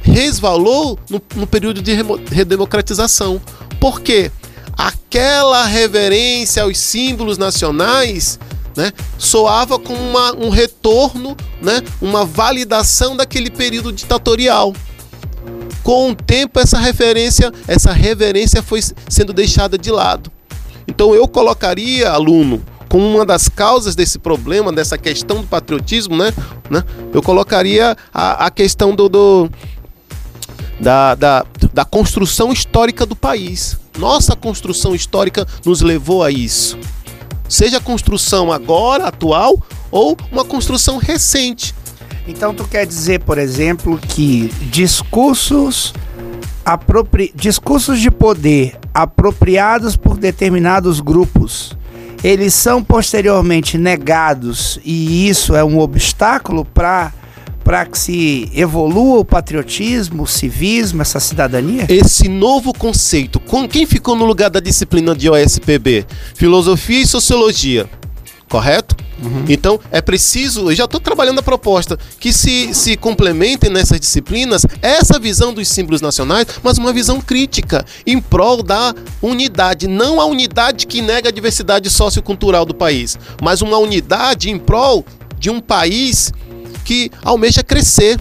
[0.00, 1.92] resvalou no, no período de
[2.30, 3.40] redemocratização.
[3.78, 4.30] Por quê?
[4.76, 8.38] Aquela reverência aos símbolos nacionais
[8.76, 14.74] né, soava como uma, um retorno, né, uma validação daquele período ditatorial.
[15.82, 20.30] Com o tempo essa referência, essa reverência foi sendo deixada de lado.
[20.86, 26.32] Então eu colocaria aluno como uma das causas desse problema, dessa questão do patriotismo, né?
[26.68, 29.50] né eu colocaria a, a questão do, do
[30.78, 33.78] da, da, da construção histórica do país.
[33.98, 36.78] Nossa construção histórica nos levou a isso.
[37.48, 41.74] Seja a construção agora, atual, ou uma construção recente.
[42.26, 45.92] Então tu quer dizer, por exemplo, que discursos
[46.64, 47.32] apropri...
[47.34, 51.76] discursos de poder apropriados por determinados grupos,
[52.22, 57.12] eles são posteriormente negados e isso é um obstáculo para
[57.64, 61.86] para que se evolua o patriotismo, o civismo, essa cidadania?
[61.88, 66.04] Esse novo conceito, com quem ficou no lugar da disciplina de OSPB?
[66.34, 67.88] Filosofia e sociologia
[68.52, 68.91] correto?
[69.22, 69.44] Uhum.
[69.48, 74.66] Então é preciso, eu já estou trabalhando a proposta, que se, se complementem nessas disciplinas
[74.80, 80.24] essa visão dos símbolos nacionais, mas uma visão crítica em prol da unidade, não a
[80.24, 85.04] unidade que nega a diversidade sociocultural do país, mas uma unidade em prol
[85.38, 86.32] de um país
[86.84, 88.18] que almeja crescer.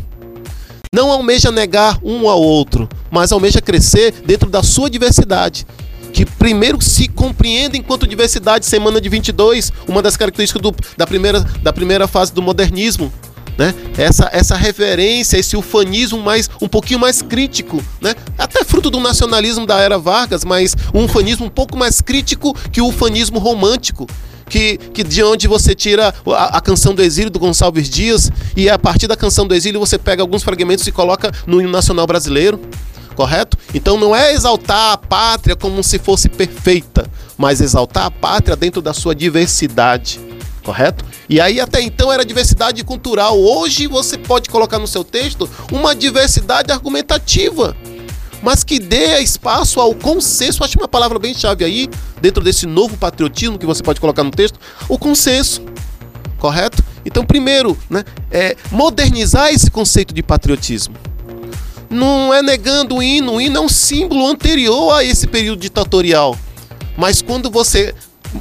[0.94, 5.66] Não almeja negar um ao outro, mas almeja crescer dentro da sua diversidade
[6.22, 11.40] que primeiro se compreende enquanto diversidade, semana de 22, uma das características do, da, primeira,
[11.64, 13.12] da primeira fase do modernismo.
[13.58, 13.74] Né?
[13.98, 18.14] Essa, essa reverência, esse ufanismo mais um pouquinho mais crítico, né?
[18.38, 22.82] Até fruto do nacionalismo da era Vargas, mas um ufanismo um pouco mais crítico que
[22.82, 24.08] o ufanismo romântico,
[24.48, 28.70] que, que de onde você tira a, a, canção do exílio do Gonçalves Dias e
[28.70, 32.06] a partir da canção do exílio você pega alguns fragmentos e coloca no hino nacional
[32.06, 32.60] brasileiro
[33.16, 33.58] correto?
[33.74, 38.82] Então não é exaltar a pátria como se fosse perfeita, mas exaltar a pátria dentro
[38.82, 40.20] da sua diversidade,
[40.64, 41.06] correto?
[41.30, 43.40] E aí até então era diversidade cultural.
[43.40, 47.76] Hoje você pode colocar no seu texto uma diversidade argumentativa,
[48.42, 50.64] mas que dê espaço ao consenso.
[50.64, 54.32] Acho uma palavra bem chave aí dentro desse novo patriotismo que você pode colocar no
[54.32, 55.62] texto, o consenso,
[56.38, 56.84] correto?
[57.06, 61.11] Então primeiro, né, é modernizar esse conceito de patriotismo
[61.92, 66.38] não é negando o hino, o hino é um símbolo anterior a esse período ditatorial.
[66.98, 67.94] Mas quando você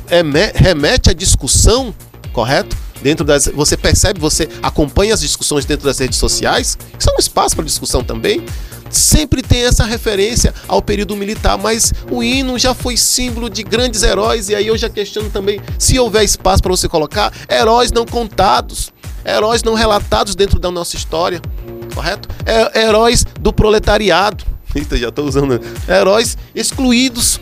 [0.09, 0.23] é,
[0.55, 1.95] remete à discussão,
[2.33, 2.77] correto?
[3.03, 7.19] Dentro das, você percebe, você acompanha as discussões dentro das redes sociais, que são um
[7.19, 8.45] espaço para discussão também.
[8.91, 14.03] Sempre tem essa referência ao período militar, mas o hino já foi símbolo de grandes
[14.03, 18.05] heróis, e aí eu já questiono também se houver espaço para você colocar heróis não
[18.05, 18.93] contados,
[19.25, 21.41] heróis não relatados dentro da nossa história
[21.91, 22.29] correto?
[22.47, 24.45] É, heróis do proletariado.
[24.75, 25.61] Eita, já estou usando.
[25.89, 27.41] Heróis excluídos.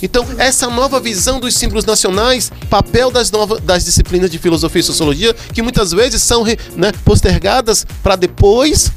[0.00, 4.84] Então, essa nova visão dos símbolos nacionais, papel das, novas, das disciplinas de filosofia e
[4.84, 8.92] sociologia, que muitas vezes são né, postergadas para depois,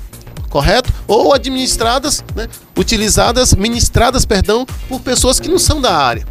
[0.49, 0.93] correto?
[1.07, 6.23] Ou administradas, né, utilizadas, ministradas, perdão, por pessoas que não são da área.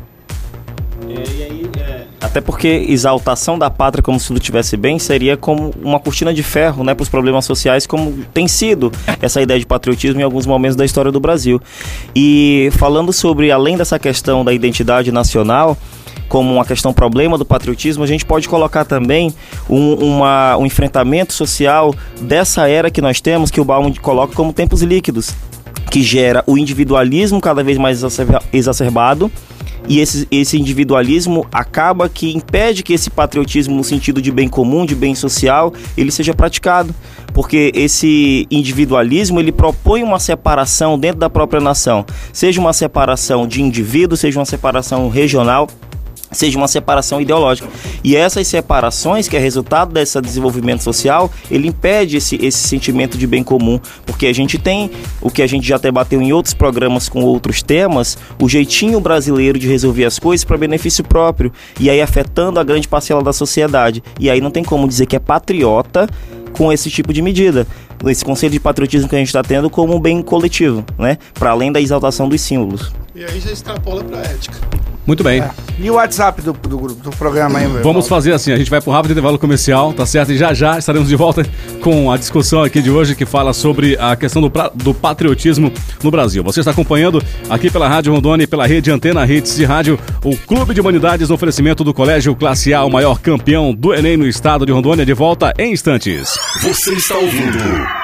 [1.07, 2.07] Aí, é...
[2.21, 6.43] Até porque exaltação da pátria como se tudo estivesse bem seria como uma cortina de
[6.43, 10.47] ferro né, para os problemas sociais, como tem sido essa ideia de patriotismo em alguns
[10.47, 11.61] momentos da história do Brasil.
[12.15, 15.77] E falando sobre, além dessa questão da identidade nacional,
[16.29, 19.35] como uma questão problema do patriotismo, a gente pode colocar também
[19.69, 24.53] um, uma, um enfrentamento social dessa era que nós temos, que o Baum coloca como
[24.53, 25.35] tempos líquidos,
[25.91, 28.01] que gera o individualismo cada vez mais
[28.53, 29.31] exacerbado
[29.89, 34.87] e esse, esse individualismo acaba que impede que esse patriotismo no sentido de bem comum,
[34.87, 36.95] de bem social, ele seja praticado,
[37.33, 43.63] porque esse individualismo ele propõe uma separação dentro da própria nação, seja uma separação de
[43.63, 45.69] indivíduo, seja uma separação regional,
[46.33, 47.69] seja uma separação ideológica.
[48.03, 53.27] E essas separações, que é resultado desse desenvolvimento social, ele impede esse, esse sentimento de
[53.27, 54.91] bem comum, porque a gente tem
[55.21, 59.59] o que a gente já debateu em outros programas com outros temas, o jeitinho brasileiro
[59.59, 64.03] de resolver as coisas para benefício próprio, e aí afetando a grande parcela da sociedade.
[64.19, 66.09] E aí não tem como dizer que é patriota
[66.53, 67.67] com esse tipo de medida.
[68.07, 71.19] Esse conceito de patriotismo que a gente está tendo como um bem coletivo, né?
[71.35, 72.93] Para além da exaltação dos símbolos.
[73.15, 74.57] E aí já extrapola para a ética.
[75.11, 75.41] Muito bem.
[75.41, 75.51] É.
[75.81, 78.81] E o WhatsApp do, do, do programa aí, meu Vamos fazer assim, a gente vai
[78.81, 80.31] para um rápido intervalo comercial, tá certo?
[80.31, 81.45] E já já estaremos de volta
[81.83, 85.73] com a discussão aqui de hoje que fala sobre a questão do, pra, do patriotismo
[86.01, 86.45] no Brasil.
[86.45, 90.37] Você está acompanhando aqui pela Rádio Rondônia e pela rede Antena Hits de Rádio, o
[90.37, 94.29] Clube de Humanidades no oferecimento do Colégio Classe A, o maior campeão do Enem no
[94.29, 96.39] estado de Rondônia, de volta em instantes.
[96.63, 97.59] Você está ouvindo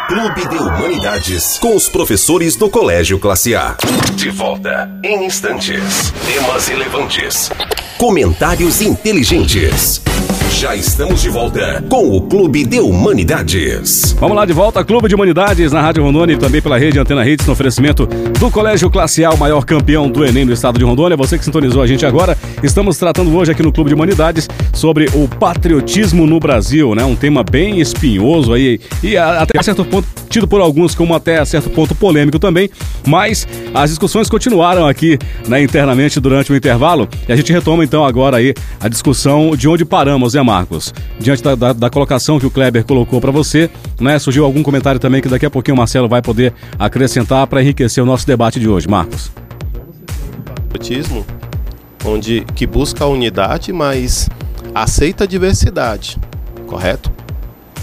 [0.09, 3.77] Clube de Humanidades com os professores do Colégio Classe A.
[4.15, 6.13] De volta em instantes.
[6.25, 7.51] Temas relevantes.
[7.99, 10.01] Comentários inteligentes.
[10.59, 14.17] Já estamos de volta com o Clube de Humanidades.
[14.19, 17.29] Vamos lá de volta, Clube de Humanidades na Rádio Rondônia e também pela rede Antena
[17.29, 20.85] Hits no oferecimento do Colégio Classe A, o maior campeão do Enem do estado de
[20.85, 21.15] Rondônia.
[21.15, 25.11] Você que sintonizou a gente agora, estamos tratando hoje aqui no Clube de Humanidades sobre
[25.13, 27.05] o patriotismo no Brasil, né?
[27.05, 31.71] Um tema bem espinhoso aí e até certo ponto tido por alguns como até certo
[31.71, 32.69] ponto polêmico também,
[33.07, 38.05] mas as discussões continuaram aqui né, internamente durante o intervalo e a gente retoma então
[38.05, 40.95] agora aí a discussão de onde paramos, né, Marcos?
[41.19, 43.69] Diante da, da, da colocação que o Kleber colocou para você,
[44.01, 44.19] né?
[44.19, 48.03] Surgiu algum comentário também que daqui a pouquinho o Marcelo vai poder acrescentar para enriquecer
[48.03, 49.31] o nosso debate de hoje, Marcos.
[50.73, 51.27] Patriotismo,
[52.05, 54.29] onde que busca a unidade, mas
[54.75, 56.19] aceita a diversidade,
[56.67, 57.11] correto?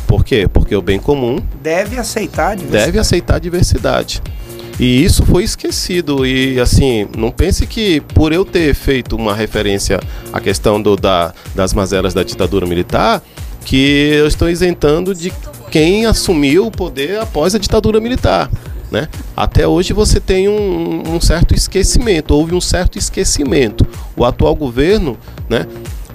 [0.07, 0.47] Por quê?
[0.47, 2.85] Porque o bem comum deve aceitar a diversidade.
[2.85, 4.21] Deve aceitar a diversidade.
[4.79, 6.25] E isso foi esquecido.
[6.25, 9.99] E assim, não pense que por eu ter feito uma referência
[10.31, 13.21] à questão do, da, das mazelas da ditadura militar,
[13.63, 15.31] que eu estou isentando de
[15.71, 18.49] quem assumiu o poder após a ditadura militar.
[18.91, 19.07] Né?
[19.35, 23.85] Até hoje você tem um, um certo esquecimento, houve um certo esquecimento.
[24.15, 25.17] O atual governo
[25.49, 25.65] né,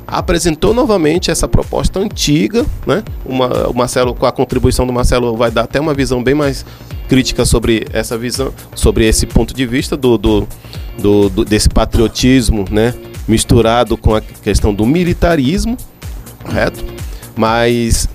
[0.07, 3.03] apresentou novamente essa proposta antiga, né?
[3.27, 6.65] Uma, o Marcelo, com a contribuição do Marcelo, vai dar até uma visão bem mais
[7.09, 10.49] crítica sobre essa visão, sobre esse ponto de vista do, do,
[10.99, 12.95] do, do desse patriotismo, né?
[13.27, 15.77] Misturado com a questão do militarismo,
[16.43, 16.85] correto?
[17.35, 18.09] Mas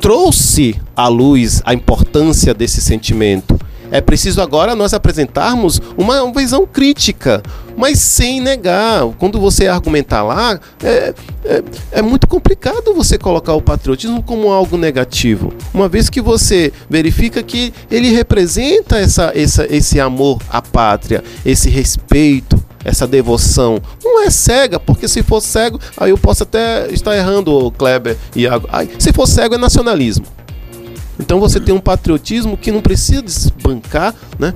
[0.00, 3.58] trouxe à luz a importância desse sentimento
[3.92, 7.42] é preciso agora nós apresentarmos uma visão crítica,
[7.76, 9.06] mas sem negar.
[9.18, 14.78] Quando você argumentar lá, é, é, é, muito complicado você colocar o patriotismo como algo
[14.78, 21.22] negativo, uma vez que você verifica que ele representa essa, essa, esse amor à pátria,
[21.44, 23.80] esse respeito, essa devoção.
[24.02, 28.42] Não é cega, porque se for cego, aí eu posso até estar errando, Kleber e
[28.42, 28.68] Iago.
[28.98, 30.24] se for cego, é nacionalismo.
[31.22, 34.52] Então você tem um patriotismo que não precisa desbancar, né?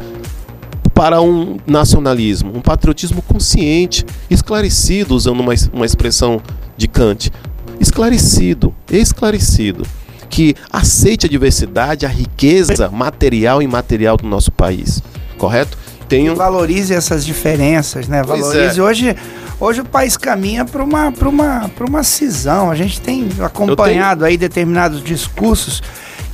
[0.93, 6.43] Para um nacionalismo, um patriotismo consciente, esclarecido, usando uma, uma expressão
[6.77, 7.31] de Kant.
[7.79, 9.87] Esclarecido, esclarecido
[10.29, 15.01] que aceite a diversidade, a riqueza material e imaterial do nosso país.
[15.39, 15.79] Correto?
[16.13, 16.35] Um...
[16.35, 18.23] Valorize essas diferenças, né?
[18.25, 18.81] Valorize.
[18.81, 18.83] É.
[18.83, 19.17] Hoje,
[19.61, 22.71] hoje o país caminha para uma, uma, uma cisão.
[22.71, 24.31] A gente tem acompanhado tenho...
[24.31, 25.83] aí determinados discursos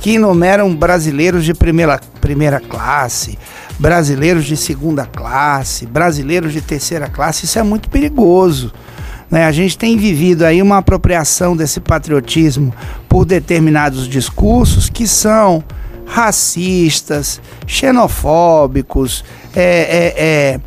[0.03, 3.39] que enumeram brasileiros de primeira, primeira classe,
[3.79, 7.45] brasileiros de segunda classe, brasileiros de terceira classe.
[7.45, 8.73] Isso é muito perigoso.
[9.31, 9.45] Né?
[9.45, 12.73] A gente tem vivido aí uma apropriação desse patriotismo
[13.07, 15.63] por determinados discursos que são
[16.05, 19.23] racistas, xenofóbicos,
[19.55, 20.59] é, é, é,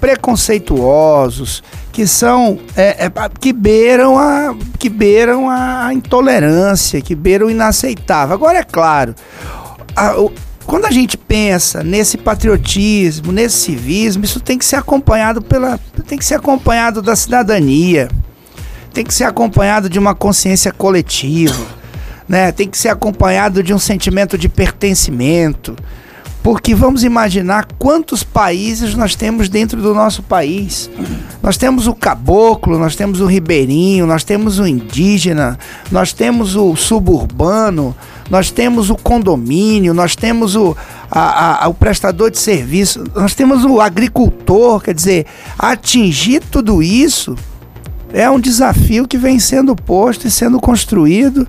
[0.00, 7.50] preconceituosos, que são é, é, que beiram a que beiram a intolerância, que beiram o
[7.50, 8.34] inaceitável.
[8.34, 9.14] Agora é claro,
[9.94, 10.32] a, o,
[10.66, 16.18] quando a gente pensa nesse patriotismo, nesse civismo, isso tem que ser acompanhado pela tem
[16.18, 18.08] que ser acompanhado da cidadania.
[18.92, 21.66] Tem que ser acompanhado de uma consciência coletiva,
[22.28, 22.50] né?
[22.50, 25.76] Tem que ser acompanhado de um sentimento de pertencimento.
[26.46, 30.88] Porque vamos imaginar quantos países nós temos dentro do nosso país.
[31.42, 35.58] Nós temos o caboclo, nós temos o ribeirinho, nós temos o indígena,
[35.90, 37.96] nós temos o suburbano,
[38.30, 40.76] nós temos o condomínio, nós temos o,
[41.10, 45.26] a, a, o prestador de serviço, nós temos o agricultor, quer dizer,
[45.58, 47.34] atingir tudo isso
[48.12, 51.44] é um desafio que vem sendo posto e sendo construído,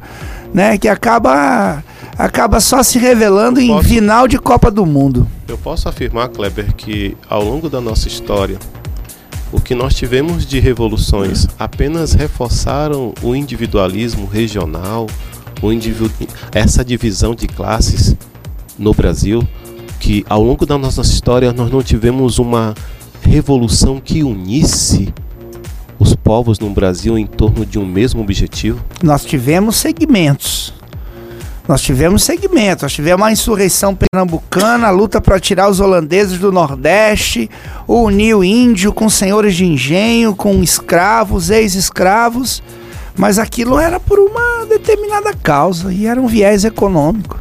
[0.51, 1.83] né, que acaba
[2.17, 5.27] acaba só se revelando em posso, final de Copa do Mundo.
[5.47, 8.57] Eu posso afirmar, Kleber, que ao longo da nossa história,
[9.51, 15.07] o que nós tivemos de revoluções apenas reforçaram o individualismo regional,
[16.51, 18.15] essa divisão de classes
[18.77, 19.47] no Brasil,
[19.99, 22.75] que ao longo da nossa história nós não tivemos uma
[23.21, 25.13] revolução que unisse
[25.99, 28.79] os povos no Brasil em torno de um mesmo objetivo?
[29.01, 30.73] Nós tivemos segmentos.
[31.67, 36.51] Nós tivemos segmentos, nós tivemos a insurreição pernambucana, a luta para tirar os holandeses do
[36.51, 37.49] Nordeste,
[37.85, 42.63] o unir índio com senhores de engenho, com escravos, ex-escravos
[43.17, 47.39] mas aquilo era por uma determinada causa e era um viés econômico.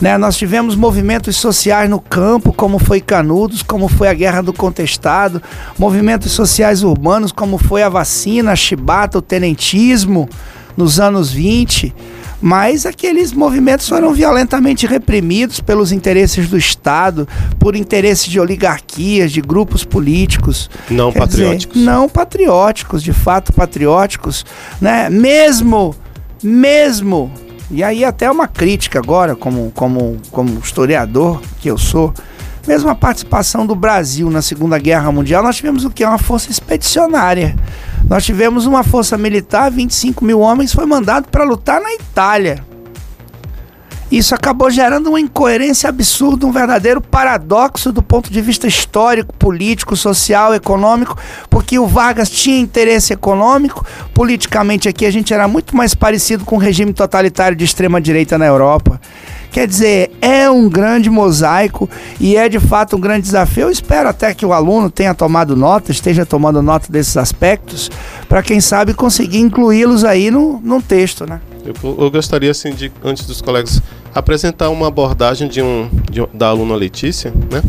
[0.00, 0.16] Né?
[0.16, 5.42] Nós tivemos movimentos sociais no campo, como foi Canudos, como foi a Guerra do Contestado,
[5.78, 10.26] movimentos sociais urbanos, como foi a vacina, a chibata, o tenentismo
[10.74, 11.94] nos anos 20
[12.40, 17.28] mas aqueles movimentos foram violentamente reprimidos pelos interesses do Estado,
[17.58, 20.70] por interesses de oligarquias, de grupos políticos.
[20.90, 21.78] Não Quer patrióticos.
[21.78, 24.44] Dizer, não patrióticos, de fato patrióticos,
[24.80, 25.10] né?
[25.10, 25.94] Mesmo,
[26.42, 27.30] mesmo,
[27.70, 32.12] e aí até uma crítica agora, como, como, como historiador que eu sou,
[32.70, 36.04] mesmo a participação do Brasil na Segunda Guerra Mundial, nós tivemos o que?
[36.04, 37.56] Uma força expedicionária.
[38.08, 42.64] Nós tivemos uma força militar, 25 mil homens, foi mandado para lutar na Itália.
[44.08, 49.96] Isso acabou gerando uma incoerência absurda, um verdadeiro paradoxo do ponto de vista histórico, político,
[49.96, 51.16] social, econômico,
[51.48, 56.54] porque o Vargas tinha interesse econômico, politicamente aqui a gente era muito mais parecido com
[56.54, 59.00] o regime totalitário de extrema direita na Europa.
[59.50, 61.90] Quer dizer, é um grande mosaico
[62.20, 63.64] e é de fato um grande desafio.
[63.64, 67.90] Eu espero até que o aluno tenha tomado nota, esteja tomando nota desses aspectos,
[68.28, 71.40] para quem sabe conseguir incluí-los aí no, no texto, né?
[71.64, 73.82] Eu, eu, gostaria, assim, de, antes dos colegas,
[74.14, 77.62] apresentar uma abordagem de um, de, da aluna Letícia, né?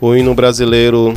[0.00, 1.14] O hino brasileiro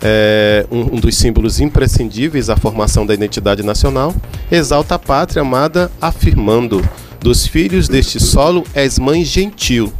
[0.00, 4.14] é um, um, dos símbolos imprescindíveis à formação da identidade nacional,
[4.50, 6.82] exalta a pátria amada, afirmando
[7.22, 9.92] dos filhos deste solo és mãe gentil.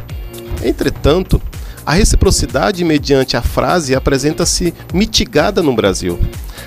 [0.62, 1.40] Entretanto,
[1.86, 6.18] a reciprocidade mediante a frase apresenta-se mitigada no Brasil.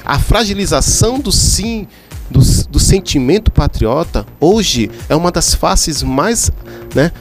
[0.06, 1.88] A fragilização do sim,
[2.30, 2.40] do,
[2.70, 6.52] do, sentimento patriota, hoje é uma das faces mais,
[6.94, 7.12] né,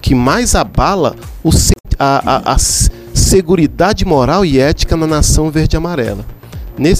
[0.00, 1.50] que mais abala o,
[1.98, 6.24] a, a, a seguridade moral e ética na nação verde-amarela.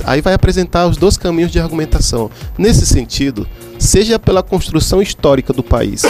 [0.05, 2.31] aí vai apresentar os dois caminhos de argumentação.
[2.57, 3.47] Nesse sentido,
[3.85, 6.03] seja pela construção histórica do país,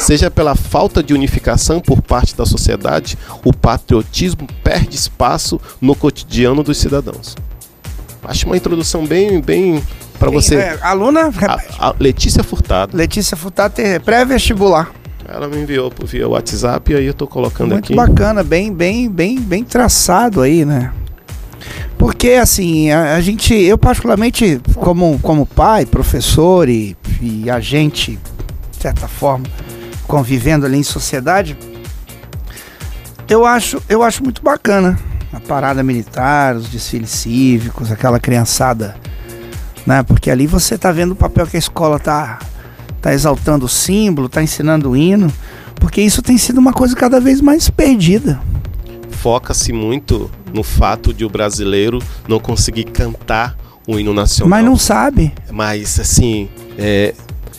[0.00, 6.62] seja pela falta de unificação por parte da sociedade, o patriotismo perde espaço no cotidiano
[6.62, 7.36] dos cidadãos.
[8.24, 9.82] Acho uma introdução bem, bem
[10.18, 10.56] para você.
[10.56, 11.32] É, aluna?
[11.78, 12.96] A, a Letícia Furtado.
[12.96, 14.90] Letícia Furtado tem pré-vestibular.
[15.26, 17.94] Ela me enviou via WhatsApp e aí eu tô colocando Muito aqui.
[17.94, 20.92] Muito bacana, bem, bem, bem, bem traçado aí, né?
[21.98, 28.18] Porque, assim, a, a, gente, eu particularmente, como, como pai, professor e, e agente,
[28.70, 29.44] de certa forma,
[30.06, 31.58] convivendo ali em sociedade,
[33.28, 34.96] eu acho, eu acho muito bacana
[35.32, 38.94] a parada militar, os desfiles cívicos, aquela criançada,
[39.84, 40.02] né?
[40.04, 42.38] Porque ali você está vendo o papel que a escola tá,
[43.02, 45.30] tá exaltando o símbolo, tá ensinando o hino,
[45.74, 48.40] porque isso tem sido uma coisa cada vez mais perdida
[49.20, 51.98] foca-se muito no fato de o brasileiro
[52.28, 53.56] não conseguir cantar
[53.86, 54.50] o hino nacional.
[54.50, 55.32] Mas não sabe.
[55.50, 56.48] Mas assim,
[56.78, 57.14] é,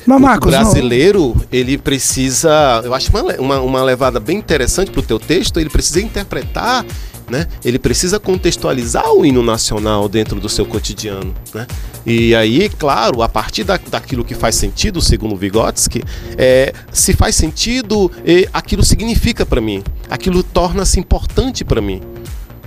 [0.06, 1.46] Mas, Marcos, o brasileiro, não...
[1.52, 5.70] ele precisa, eu acho uma, uma, uma levada bem interessante para o teu texto, ele
[5.70, 6.86] precisa interpretar
[7.30, 7.48] né?
[7.64, 11.68] Ele precisa contextualizar o hino nacional dentro do seu cotidiano, né?
[12.06, 16.04] E aí, claro, a partir da, daquilo que faz sentido, segundo Vygotsky,
[16.38, 18.12] é, se faz sentido,
[18.54, 22.02] aquilo significa para mim, aquilo torna-se importante para mim,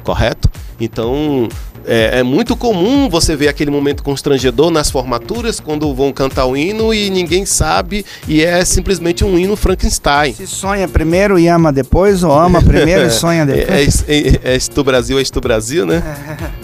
[0.02, 0.50] correto?
[0.80, 1.48] Então,
[1.86, 6.56] é, é, muito comum você ver aquele momento constrangedor nas formaturas quando vão cantar o
[6.56, 10.32] hino e ninguém sabe e é simplesmente um hino Frankenstein.
[10.32, 14.04] Se sonha primeiro e ama depois, ou ama primeiro e sonha depois.
[14.08, 16.02] É, é, é, é Brasil, é Estu Brasil, né?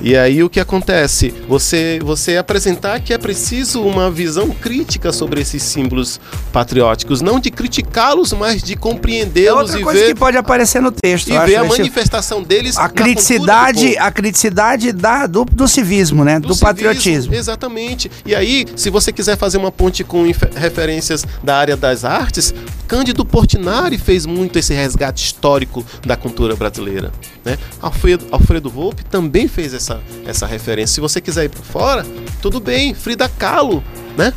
[0.00, 1.32] E aí o que acontece?
[1.48, 6.20] Você, você apresentar que é preciso uma visão crítica sobre esses símbolos
[6.52, 10.92] patrióticos, não de criticá-los, mas de compreendê-los é e coisa ver que pode aparecer no
[10.92, 11.28] texto.
[11.28, 12.76] E ver a manifestação deles.
[12.76, 16.38] A criticidade, a criticidade da, do, do civismo, né?
[16.38, 17.34] Do, do civismo, patriotismo.
[17.34, 18.10] Exatamente.
[18.24, 20.24] E aí, se você quiser fazer uma ponte com
[20.54, 22.54] referências da área das artes,
[22.86, 27.12] Cândido Portinari fez muito esse resgate histórico da cultura brasileira.
[27.46, 27.56] Né?
[27.80, 30.96] Alfredo, Alfredo Volpe também fez essa, essa referência.
[30.96, 32.04] Se você quiser ir para fora,
[32.42, 32.92] tudo bem.
[32.92, 33.84] Frida Kahlo,
[34.18, 34.32] né?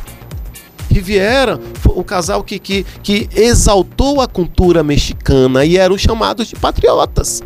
[0.88, 7.42] Riviera, o casal que, que, que exaltou a cultura mexicana e eram chamados de patriotas.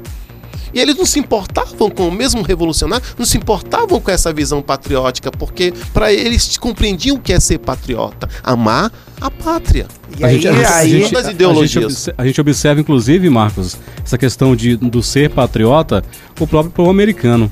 [0.74, 4.60] E eles não se importavam com o mesmo revolucionário, não se importavam com essa visão
[4.60, 9.86] patriótica, porque para eles compreendiam o que é ser patriota, amar a pátria.
[10.18, 12.08] E a aí, gente, aí, gente, das ideologias.
[12.18, 16.04] A gente, observa, inclusive, Marcos, essa questão de, do ser patriota,
[16.40, 17.50] o próprio povo americano.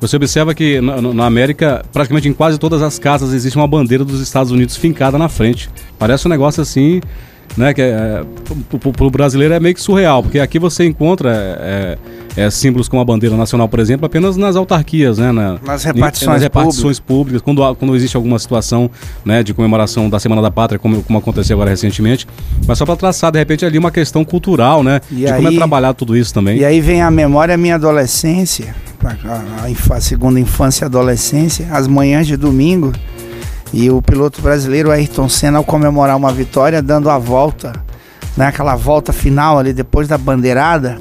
[0.00, 4.02] Você observa que na, na, América, praticamente em quase todas as casas, existe uma bandeira
[4.02, 5.68] dos Estados Unidos fincada na frente.
[5.98, 7.02] Parece um negócio assim,
[7.56, 7.74] né?
[7.74, 8.22] Que é,
[8.78, 11.30] para o brasileiro é meio que surreal, porque aqui você encontra
[11.60, 11.98] é,
[12.36, 15.32] é, símbolos como a bandeira nacional, por exemplo, apenas nas autarquias, né?
[15.32, 18.90] Na, nas repartições, nas repartições públicas, quando, quando existe alguma situação
[19.24, 22.26] né, de comemoração da Semana da Pátria, como, como aconteceu agora recentemente,
[22.66, 25.00] mas só para traçar, de repente, ali uma questão cultural, né?
[25.10, 26.58] E de aí, como é trabalhar tudo isso também.
[26.58, 28.74] E aí vem a memória minha adolescência,
[29.04, 32.92] a, a, a segunda infância e adolescência, as manhãs de domingo,
[33.72, 37.72] e o piloto brasileiro Ayrton Senna, ao comemorar uma vitória, dando a volta
[38.36, 40.98] né, aquela volta final ali depois da bandeirada,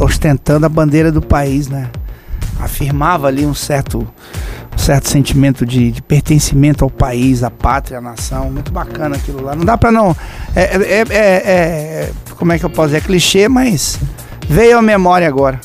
[0.00, 1.88] ostentando a bandeira do país, né?
[2.60, 4.06] Afirmava ali um certo,
[4.74, 8.50] um certo sentimento de, de pertencimento ao país, à pátria, à nação.
[8.50, 9.54] Muito bacana aquilo lá.
[9.54, 10.16] Não dá pra não.
[10.54, 12.98] É, é, é, é como é que eu posso dizer?
[12.98, 13.98] É clichê, mas
[14.48, 15.60] veio à memória agora.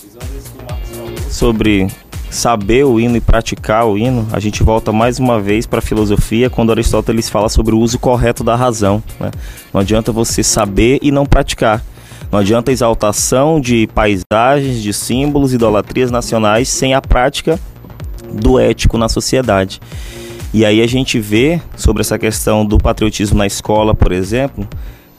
[1.30, 1.88] Sobre
[2.30, 5.82] saber o hino e praticar o hino, a gente volta mais uma vez para a
[5.82, 9.04] filosofia, quando Aristóteles fala sobre o uso correto da razão.
[9.20, 9.32] Né?
[9.74, 11.84] Não adianta você saber e não praticar.
[12.32, 17.60] Não adianta exaltação de paisagens, de símbolos, idolatrias nacionais sem a prática
[18.32, 19.82] do ético na sociedade.
[20.54, 24.68] E aí a gente vê sobre essa questão do patriotismo na escola, por exemplo,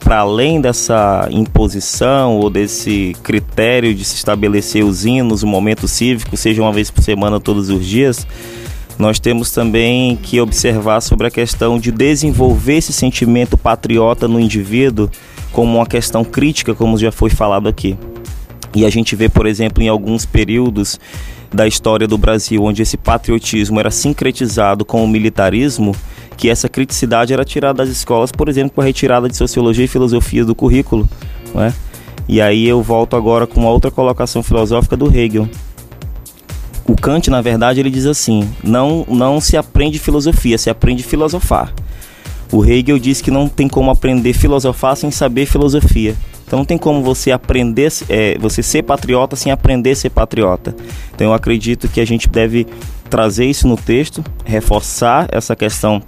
[0.03, 6.35] para além dessa imposição ou desse critério de se estabelecer os hinos, o momento cívico,
[6.35, 8.27] seja uma vez por semana, todos os dias,
[8.97, 15.09] nós temos também que observar sobre a questão de desenvolver esse sentimento patriota no indivíduo
[15.51, 17.97] como uma questão crítica, como já foi falado aqui.
[18.73, 20.99] E a gente vê, por exemplo, em alguns períodos
[21.53, 25.95] da história do Brasil, onde esse patriotismo era sincretizado com o militarismo,
[26.37, 29.87] que essa criticidade era tirada das escolas, por exemplo, com a retirada de sociologia e
[29.87, 31.07] filosofia do currículo,
[31.53, 31.73] não é?
[32.27, 35.49] E aí eu volto agora com uma outra colocação filosófica do Hegel.
[36.87, 41.73] O Kant, na verdade, ele diz assim: não, não se aprende filosofia, se aprende filosofar.
[42.51, 46.15] O Hegel diz que não tem como aprender filosofar sem saber filosofia.
[46.51, 50.75] Então não tem como você aprender, é, você ser patriota sem aprender a ser patriota.
[51.15, 52.67] Então eu acredito que a gente deve
[53.09, 56.03] trazer isso no texto, reforçar essa questão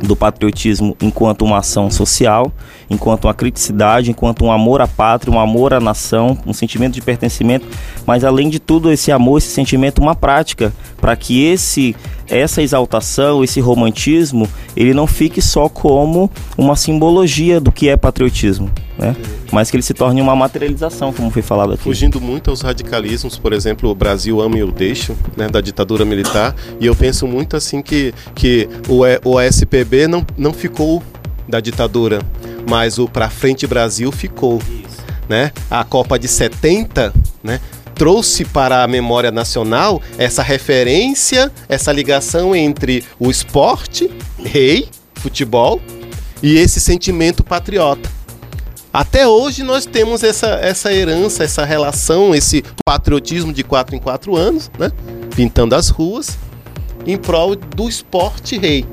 [0.00, 2.52] do patriotismo enquanto uma ação social,
[2.90, 7.00] enquanto uma criticidade, enquanto um amor à pátria, um amor à nação, um sentimento de
[7.00, 7.66] pertencimento,
[8.04, 11.94] mas além de tudo esse amor, esse sentimento, uma prática para que esse
[12.30, 18.70] essa exaltação, esse romantismo, ele não fique só como uma simbologia do que é patriotismo,
[18.96, 19.16] né?
[19.50, 21.82] Mas que ele se torne uma materialização, como foi falado aqui.
[21.82, 26.04] Fugindo muito aos radicalismos, por exemplo, o Brasil ama e eu deixo, né, da ditadura
[26.04, 31.02] militar, e eu penso muito assim que, que o, o SPB não, não ficou
[31.48, 32.20] da ditadura,
[32.70, 34.62] mas o Pra Frente Brasil ficou.
[35.28, 35.50] Né?
[35.68, 37.12] A Copa de 70,
[37.42, 37.60] né?
[37.96, 44.08] trouxe para a memória nacional essa referência, essa ligação entre o esporte,
[44.38, 45.80] rei, futebol,
[46.40, 48.08] e esse sentimento patriota.
[48.92, 54.36] Até hoje nós temos essa, essa herança, essa relação, esse patriotismo de quatro em quatro
[54.36, 54.92] anos, né?
[55.34, 56.38] pintando as ruas,
[57.04, 58.84] em prol do esporte rei.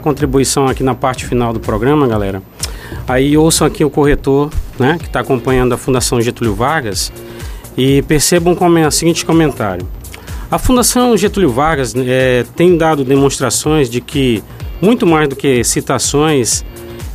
[0.00, 2.42] Contribuição aqui na parte final do programa, galera.
[3.06, 7.12] Aí ouçam aqui o corretor, né, que está acompanhando a Fundação Getúlio Vargas,
[7.76, 9.86] e percebam o seguinte comentário.
[10.50, 14.42] A Fundação Getúlio Vargas é, tem dado demonstrações de que,
[14.80, 16.64] muito mais do que citações,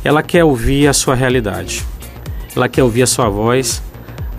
[0.04, 1.84] ela quer ouvir a sua realidade.
[2.54, 3.82] Ela quer ouvir a sua voz.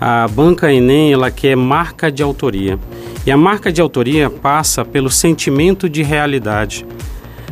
[0.00, 2.78] A banca Enem, ela quer marca de autoria.
[3.26, 6.84] E a marca de autoria passa pelo sentimento de realidade.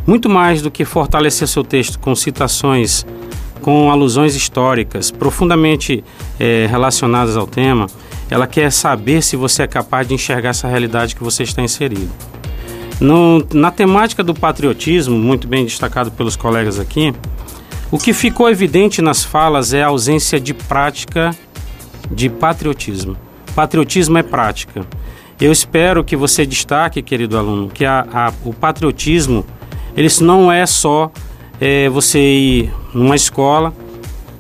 [0.07, 3.07] Muito mais do que fortalecer seu texto com citações,
[3.61, 6.03] com alusões históricas profundamente
[6.39, 7.87] é, relacionadas ao tema,
[8.31, 12.11] ela quer saber se você é capaz de enxergar essa realidade que você está inserido.
[13.01, 17.15] No, na temática do patriotismo, muito bem destacado pelos colegas aqui,
[17.91, 21.35] o que ficou evidente nas falas é a ausência de prática
[22.11, 23.17] de patriotismo.
[23.55, 24.87] Patriotismo é prática.
[25.41, 29.45] Eu espero que você destaque, querido aluno, que a, a, o patriotismo,
[29.97, 31.11] ele não é só
[31.61, 33.73] é, você ir numa escola,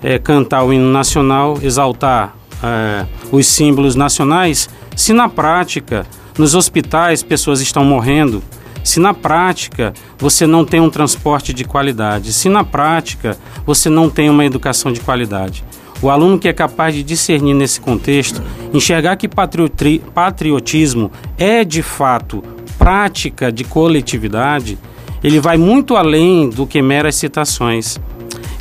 [0.02, 6.06] é, cantar o hino nacional, exaltar é, os símbolos nacionais, se na prática,
[6.38, 8.42] nos hospitais, pessoas estão morrendo,
[8.82, 13.36] se na prática você não tem um transporte de qualidade, se na prática
[13.66, 15.64] você não tem uma educação de qualidade.
[16.02, 18.42] O aluno que é capaz de discernir nesse contexto,
[18.72, 22.42] enxergar que patriotismo é de fato
[22.78, 24.78] prática de coletividade,
[25.22, 27.98] ele vai muito além do que meras citações.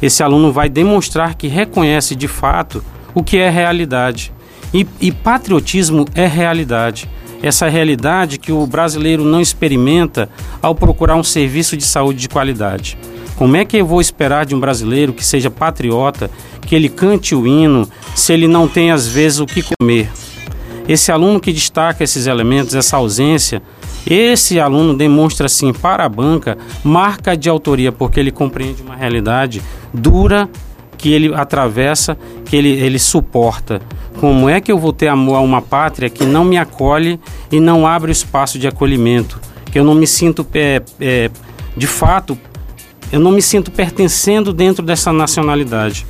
[0.02, 2.84] Esse aluno vai demonstrar que reconhece de fato
[3.14, 4.32] o que é realidade.
[4.74, 7.10] E, e patriotismo é realidade.
[7.42, 10.30] Essa realidade que o brasileiro não experimenta
[10.62, 12.98] ao procurar um serviço de saúde de qualidade.
[13.38, 16.30] Como é que eu vou esperar de um brasileiro que seja patriota,
[16.62, 20.10] que ele cante o hino, se ele não tem às vezes o que comer?
[20.90, 23.62] Esse aluno que destaca esses elementos, essa ausência,
[24.06, 29.62] esse aluno demonstra assim para a banca marca de autoria, porque ele compreende uma realidade
[29.94, 30.50] dura
[30.98, 33.82] que ele atravessa, que ele, ele suporta.
[34.20, 37.20] Como é que eu vou ter amor a uma pátria que não me acolhe
[37.50, 39.40] e não abre o espaço de acolhimento?
[39.72, 41.32] Que eu não me sinto, é, é,
[41.78, 42.38] de fato,
[43.12, 46.06] eu não me sinto pertencendo dentro dessa nacionalidade.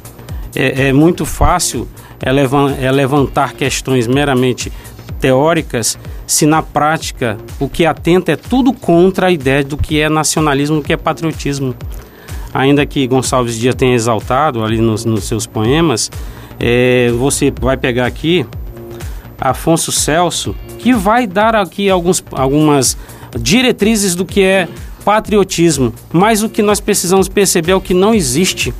[0.56, 1.88] É, é muito fácil
[2.20, 4.72] é, é levantar questões meramente
[5.20, 10.10] teóricas se na prática o que atenta é tudo contra a ideia do que é
[10.10, 11.76] nacionalismo, do que é patriotismo
[12.54, 16.12] ainda que Gonçalves Dias tenha exaltado ali nos, nos seus poemas,
[16.60, 18.46] é, você vai pegar aqui
[19.40, 22.98] Afonso Celso, que vai dar aqui alguns, algumas
[23.40, 24.68] diretrizes do que é
[25.06, 25.94] patriotismo.
[26.12, 28.74] Mas o que nós precisamos perceber é o que não existe.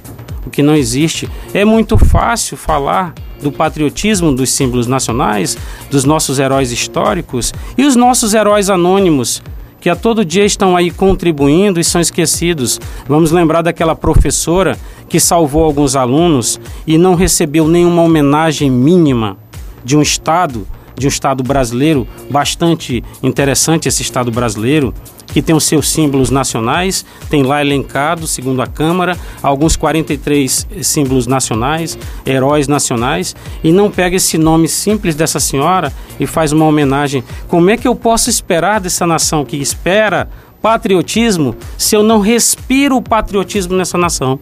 [0.46, 1.30] O que não existe.
[1.54, 5.58] É muito fácil falar do patriotismo dos símbolos nacionais,
[5.90, 9.42] dos nossos heróis históricos e os nossos heróis anônimos
[9.80, 12.80] que a todo dia estão aí contribuindo e são esquecidos.
[13.08, 14.78] Vamos lembrar daquela professora
[15.08, 19.38] que salvou alguns alunos e não recebeu nenhuma homenagem mínima
[19.84, 20.68] de um Estado,
[21.00, 24.94] de um Estado brasileiro, bastante interessante esse Estado brasileiro,
[25.28, 31.28] que tem os seus símbolos nacionais, tem lá elencado, segundo a Câmara, alguns 43 símbolos
[31.28, 37.24] nacionais, heróis nacionais, e não pega esse nome simples dessa senhora e faz uma homenagem.
[37.48, 40.30] Como é que eu posso esperar dessa nação que espera
[40.62, 44.40] patriotismo se eu não respiro o patriotismo nessa nação?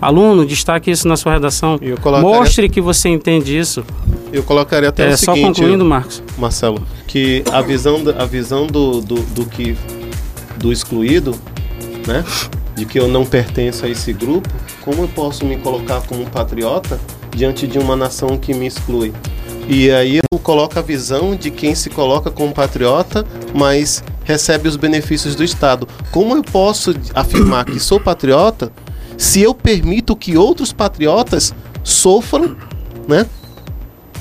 [0.00, 1.78] Aluno, destaque isso na sua redação.
[2.00, 2.38] Colocaria...
[2.38, 3.84] Mostre que você entende isso.
[4.32, 5.40] Eu colocaria até é, o seguinte...
[5.40, 6.22] Só concluindo, Marcos.
[6.38, 9.76] Marcelo, que a visão, a visão do, do, do que
[10.58, 11.34] do excluído,
[12.06, 12.24] né?
[12.74, 14.48] De que eu não pertenço a esse grupo,
[14.82, 17.00] como eu posso me colocar como um patriota
[17.34, 19.12] diante de uma nação que me exclui?
[19.68, 24.76] E aí eu coloco a visão de quem se coloca como patriota, mas recebe os
[24.76, 25.88] benefícios do Estado.
[26.10, 28.70] Como eu posso afirmar que sou patriota
[29.16, 32.56] se eu permito que outros patriotas sofram,
[33.08, 33.26] né?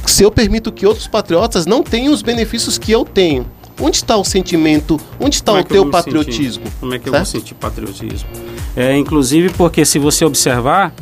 [0.06, 3.46] Se eu permito que outros patriotas não tenham os benefícios que eu tenho.
[3.80, 5.00] Onde está o sentimento?
[5.20, 6.64] Onde está Como o é teu patriotismo?
[6.66, 6.80] Sentir?
[6.80, 7.16] Como é que certo?
[7.16, 8.30] eu vou sentir patriotismo?
[8.76, 10.93] É, inclusive porque se você observar,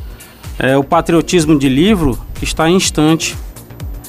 [0.58, 3.36] é, o patriotismo de livro está em instante.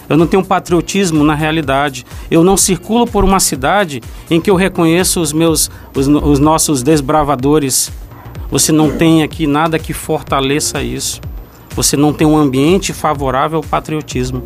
[0.08, 2.06] Eu não tenho patriotismo na realidade.
[2.30, 6.82] Eu não circulo por uma cidade em que eu reconheço os meus, os, os nossos
[6.82, 7.90] desbravadores.
[8.50, 11.20] Você não tem aqui nada que fortaleça isso.
[11.74, 14.42] Você não tem um ambiente favorável ao patriotismo.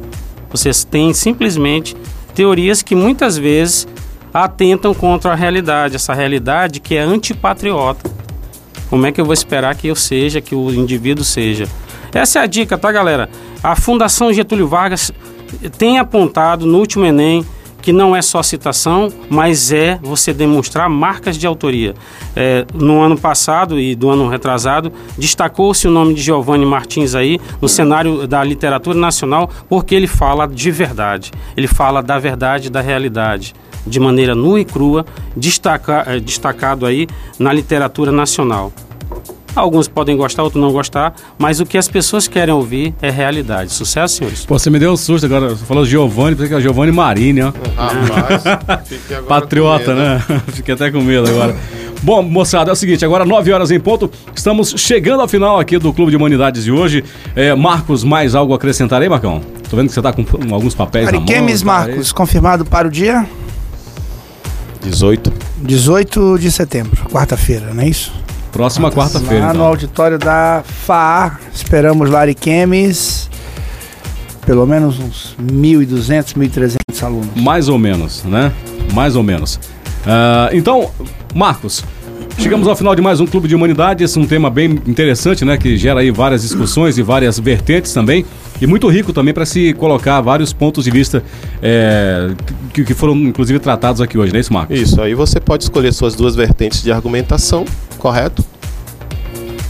[0.51, 1.95] Você tem simplesmente
[2.35, 3.87] teorias que muitas vezes
[4.33, 8.11] atentam contra a realidade, essa realidade que é antipatriota.
[8.89, 11.69] Como é que eu vou esperar que eu seja, que o indivíduo seja?
[12.15, 13.29] Essa é a dica, tá, galera?
[13.63, 15.13] A Fundação Getúlio Vargas
[15.77, 17.45] tem apontado no último Enem
[17.89, 21.95] que não é só citação, mas é você demonstrar marcas de autoria.
[22.37, 27.41] É, no ano passado e do ano retrasado, destacou-se o nome de Giovanni Martins aí
[27.63, 32.83] no cenário da literatura nacional, porque ele fala de verdade, ele fala da verdade, da
[32.83, 33.55] realidade
[33.87, 37.07] de maneira nua e crua, destaca, é, destacado aí
[37.39, 38.71] na literatura nacional.
[39.59, 43.73] Alguns podem gostar, outros não gostar, mas o que as pessoas querem ouvir é realidade.
[43.73, 44.47] Sucesso, senhores.
[44.47, 45.51] Pô, você me deu um susto agora.
[45.51, 47.53] Você falou Giovanni, pensei que é Giovanni Marini, ó.
[47.77, 48.87] Rapaz,
[49.27, 50.23] Patriota, né?
[50.55, 51.57] Fiquei até com medo agora.
[52.03, 55.77] Bom, moçada, é o seguinte, agora 9 horas em ponto, estamos chegando ao final aqui
[55.79, 57.03] do Clube de Humanidades de hoje.
[57.35, 59.41] É, Marcos, mais algo a acrescentar aí, Marcão?
[59.69, 61.81] Tô vendo que você tá com alguns papéis Ariquemes, na mão.
[61.81, 63.27] Tá Marcos, confirmado para o dia?
[64.83, 65.33] 18.
[65.63, 68.13] 18 de setembro, quarta-feira, não é isso?
[68.53, 69.47] Próxima quarta-feira.
[69.47, 69.63] Lá então.
[69.63, 73.29] no auditório da FAA, esperamos lá Ariquemes,
[74.47, 77.29] pelo menos uns 1.200, 1.300 alunos.
[77.37, 78.53] Mais ou menos, né?
[78.93, 79.57] Mais ou menos.
[80.05, 80.91] Uh, então,
[81.35, 81.85] Marcos,
[82.39, 85.57] Chegamos ao final de mais um Clube de Humanidades, um tema bem interessante, né?
[85.57, 88.25] Que gera aí várias discussões e várias vertentes também.
[88.61, 91.23] E muito rico também para se colocar vários pontos de vista
[91.63, 92.31] é,
[92.73, 94.79] que, que, foram, inclusive, tratados aqui hoje, não é isso, Marcos?
[94.79, 97.65] Isso, aí você pode escolher suas duas vertentes de argumentação,
[97.99, 98.45] correto?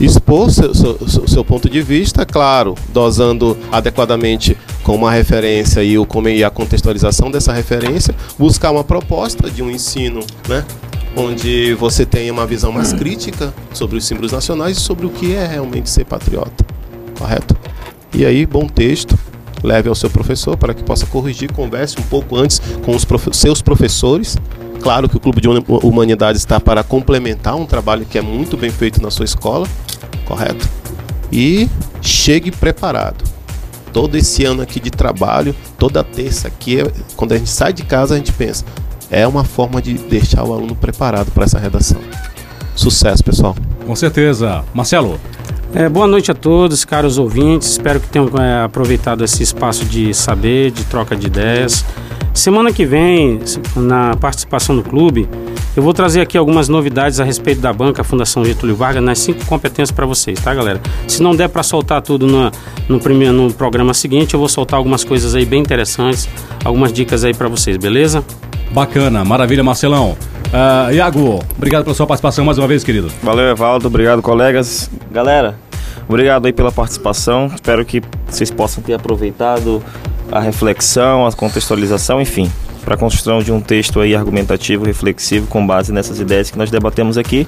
[0.01, 6.07] Expor seu, seu, seu ponto de vista, claro, dosando adequadamente com uma referência e, o,
[6.29, 10.65] e a contextualização dessa referência, buscar uma proposta de um ensino, né?
[11.17, 15.35] Onde você tenha uma visão mais crítica sobre os símbolos nacionais e sobre o que
[15.35, 16.65] é realmente ser patriota,
[17.19, 17.57] correto?
[18.15, 19.19] E aí, bom texto,
[19.63, 23.61] leve ao seu professor para que possa corrigir, converse um pouco antes com os seus
[23.61, 24.37] professores.
[24.81, 28.71] Claro que o Clube de Humanidades está para complementar um trabalho que é muito bem
[28.71, 29.67] feito na sua escola,
[30.25, 30.69] correto?
[31.33, 31.69] E
[32.01, 33.25] chegue preparado.
[33.93, 36.79] Todo esse ano aqui de trabalho, toda terça aqui,
[37.17, 38.65] quando a gente sai de casa, a gente pensa:
[39.11, 42.01] é uma forma de deixar o aluno preparado para essa redação.
[42.75, 43.57] Sucesso, pessoal.
[43.87, 44.65] Com certeza.
[44.73, 45.19] Marcelo.
[45.75, 47.73] É, boa noite a todos, caros ouvintes.
[47.73, 51.85] Espero que tenham é, aproveitado esse espaço de saber, de troca de ideias.
[52.33, 53.41] Semana que vem,
[53.75, 55.29] na participação do clube,
[55.77, 59.45] eu vou trazer aqui algumas novidades a respeito da banca Fundação Getúlio Vargas nas cinco
[59.47, 60.81] competências para vocês, tá, galera?
[61.07, 62.51] Se não der para soltar tudo no,
[62.89, 66.29] no, primeiro, no programa seguinte, eu vou soltar algumas coisas aí bem interessantes,
[66.65, 68.25] algumas dicas aí para vocês, beleza?
[68.73, 70.17] Bacana, maravilha, Marcelão.
[70.49, 73.11] Uh, Iago, obrigado pela sua participação mais uma vez, querido.
[73.23, 73.87] Valeu, Evaldo.
[73.89, 74.91] Obrigado, colegas.
[75.11, 75.57] Galera,
[76.09, 77.51] obrigado aí pela participação.
[77.55, 79.83] Espero que vocês possam ter aproveitado
[80.31, 82.51] a reflexão, a contextualização, enfim,
[82.85, 86.71] para a construção de um texto aí argumentativo, reflexivo, com base nessas ideias que nós
[86.71, 87.47] debatemos aqui.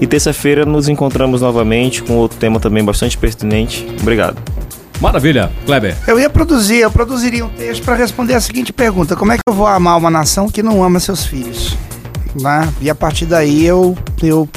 [0.00, 3.86] E terça-feira nos encontramos novamente com outro tema também bastante pertinente.
[4.00, 4.61] Obrigado.
[5.02, 5.96] Maravilha, Kleber.
[6.06, 9.42] Eu ia produzir, eu produziria um texto para responder a seguinte pergunta: Como é que
[9.48, 11.76] eu vou amar uma nação que não ama seus filhos?
[12.40, 12.72] Né?
[12.80, 14.48] E a partir daí eu, eu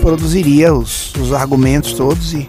[0.00, 2.48] produziria os, os argumentos todos e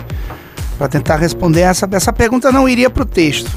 [0.80, 3.52] para tentar responder essa, essa pergunta não iria para o texto.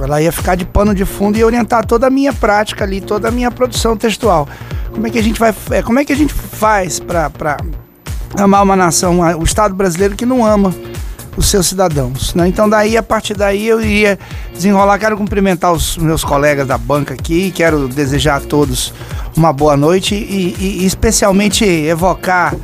[0.00, 3.26] Ela ia ficar de pano de fundo e orientar toda a minha prática ali, toda
[3.26, 4.48] a minha produção textual.
[4.92, 7.56] Como é que a gente vai, é, como é que a gente faz para
[8.38, 10.72] amar uma nação, o Estado brasileiro que não ama
[11.38, 12.34] os seus cidadãos.
[12.34, 12.48] Né?
[12.48, 14.18] Então daí, a partir daí, eu iria
[14.52, 14.98] desenrolar.
[14.98, 18.92] Quero cumprimentar os meus colegas da banca aqui, quero desejar a todos
[19.36, 22.56] uma boa noite e, e, especialmente evocar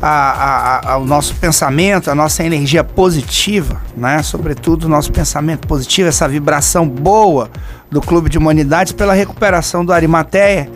[0.00, 4.22] a, a, a, o nosso pensamento, a nossa energia positiva, né?
[4.22, 7.50] sobretudo o nosso pensamento positivo, essa vibração boa
[7.90, 10.70] do Clube de Humanidades pela recuperação do Arimateia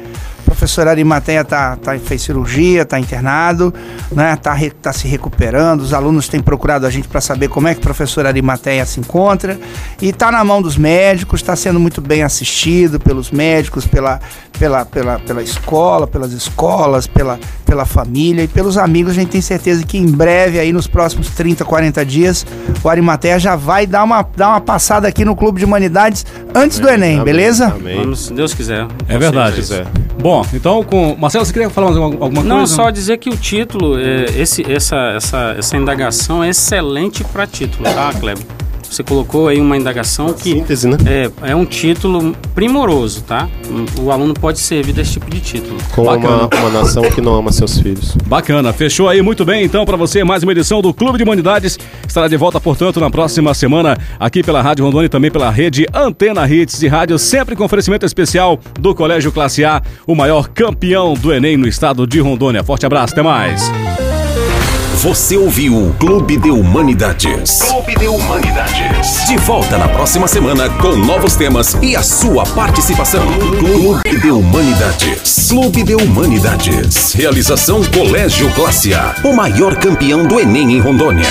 [0.55, 3.75] professor Arimateia tá, tá, fez cirurgia, está internado,
[4.13, 4.37] né?
[4.37, 5.81] Tá, tá se recuperando.
[5.81, 9.01] Os alunos têm procurado a gente para saber como é que o professor Arimateia se
[9.01, 9.59] encontra.
[10.01, 14.21] E está na mão dos médicos, está sendo muito bem assistido pelos médicos, pela,
[14.59, 19.13] pela, pela, pela escola, pelas escolas, pela, pela família e pelos amigos.
[19.13, 22.47] A gente tem certeza que em breve, aí nos próximos 30, 40 dias,
[22.83, 26.25] o Arimateia já vai dar uma, dar uma passada aqui no Clube de Humanidades
[26.55, 26.89] antes Amém.
[26.89, 27.25] do Enem, Amém.
[27.25, 27.67] beleza?
[27.67, 27.97] Amém.
[27.97, 28.87] Vamos, se Deus quiser.
[29.09, 29.57] É verdade.
[29.57, 29.87] Quiser.
[30.21, 31.17] Bom, então com.
[31.19, 32.49] Marcelo, você queria falar alguma, alguma Não, coisa?
[32.55, 37.47] Não, só dizer que o título, é, esse, essa, essa, essa indagação é excelente para
[37.47, 38.45] título, tá, Kleber?
[38.95, 40.97] Você colocou aí uma indagação que Síntese, né?
[41.05, 43.49] é, é um título primoroso, tá?
[44.01, 45.77] O aluno pode servir desse tipo de título.
[45.93, 48.17] Com uma, uma, nação que não ama seus filhos.
[48.25, 49.65] Bacana, fechou aí muito bem.
[49.65, 51.77] Então, para você, mais uma edição do Clube de Humanidades.
[52.07, 55.89] Estará de volta, portanto, na próxima semana, aqui pela Rádio Rondônia e também pela rede
[55.93, 61.15] Antena Hits de Rádio, sempre com oferecimento especial do Colégio Classe A, o maior campeão
[61.15, 62.63] do Enem no estado de Rondônia.
[62.63, 63.61] Forte abraço, até mais.
[65.05, 67.61] Você ouviu Clube de Humanidades.
[67.61, 69.27] Clube de Humanidades.
[69.27, 73.23] De volta na próxima semana com novos temas e a sua participação.
[73.59, 75.49] Clube de Humanidades.
[75.51, 77.13] Clube de Humanidades.
[77.13, 79.15] Realização Colégio Classe A.
[79.23, 81.29] O maior campeão do Enem em Rondônia.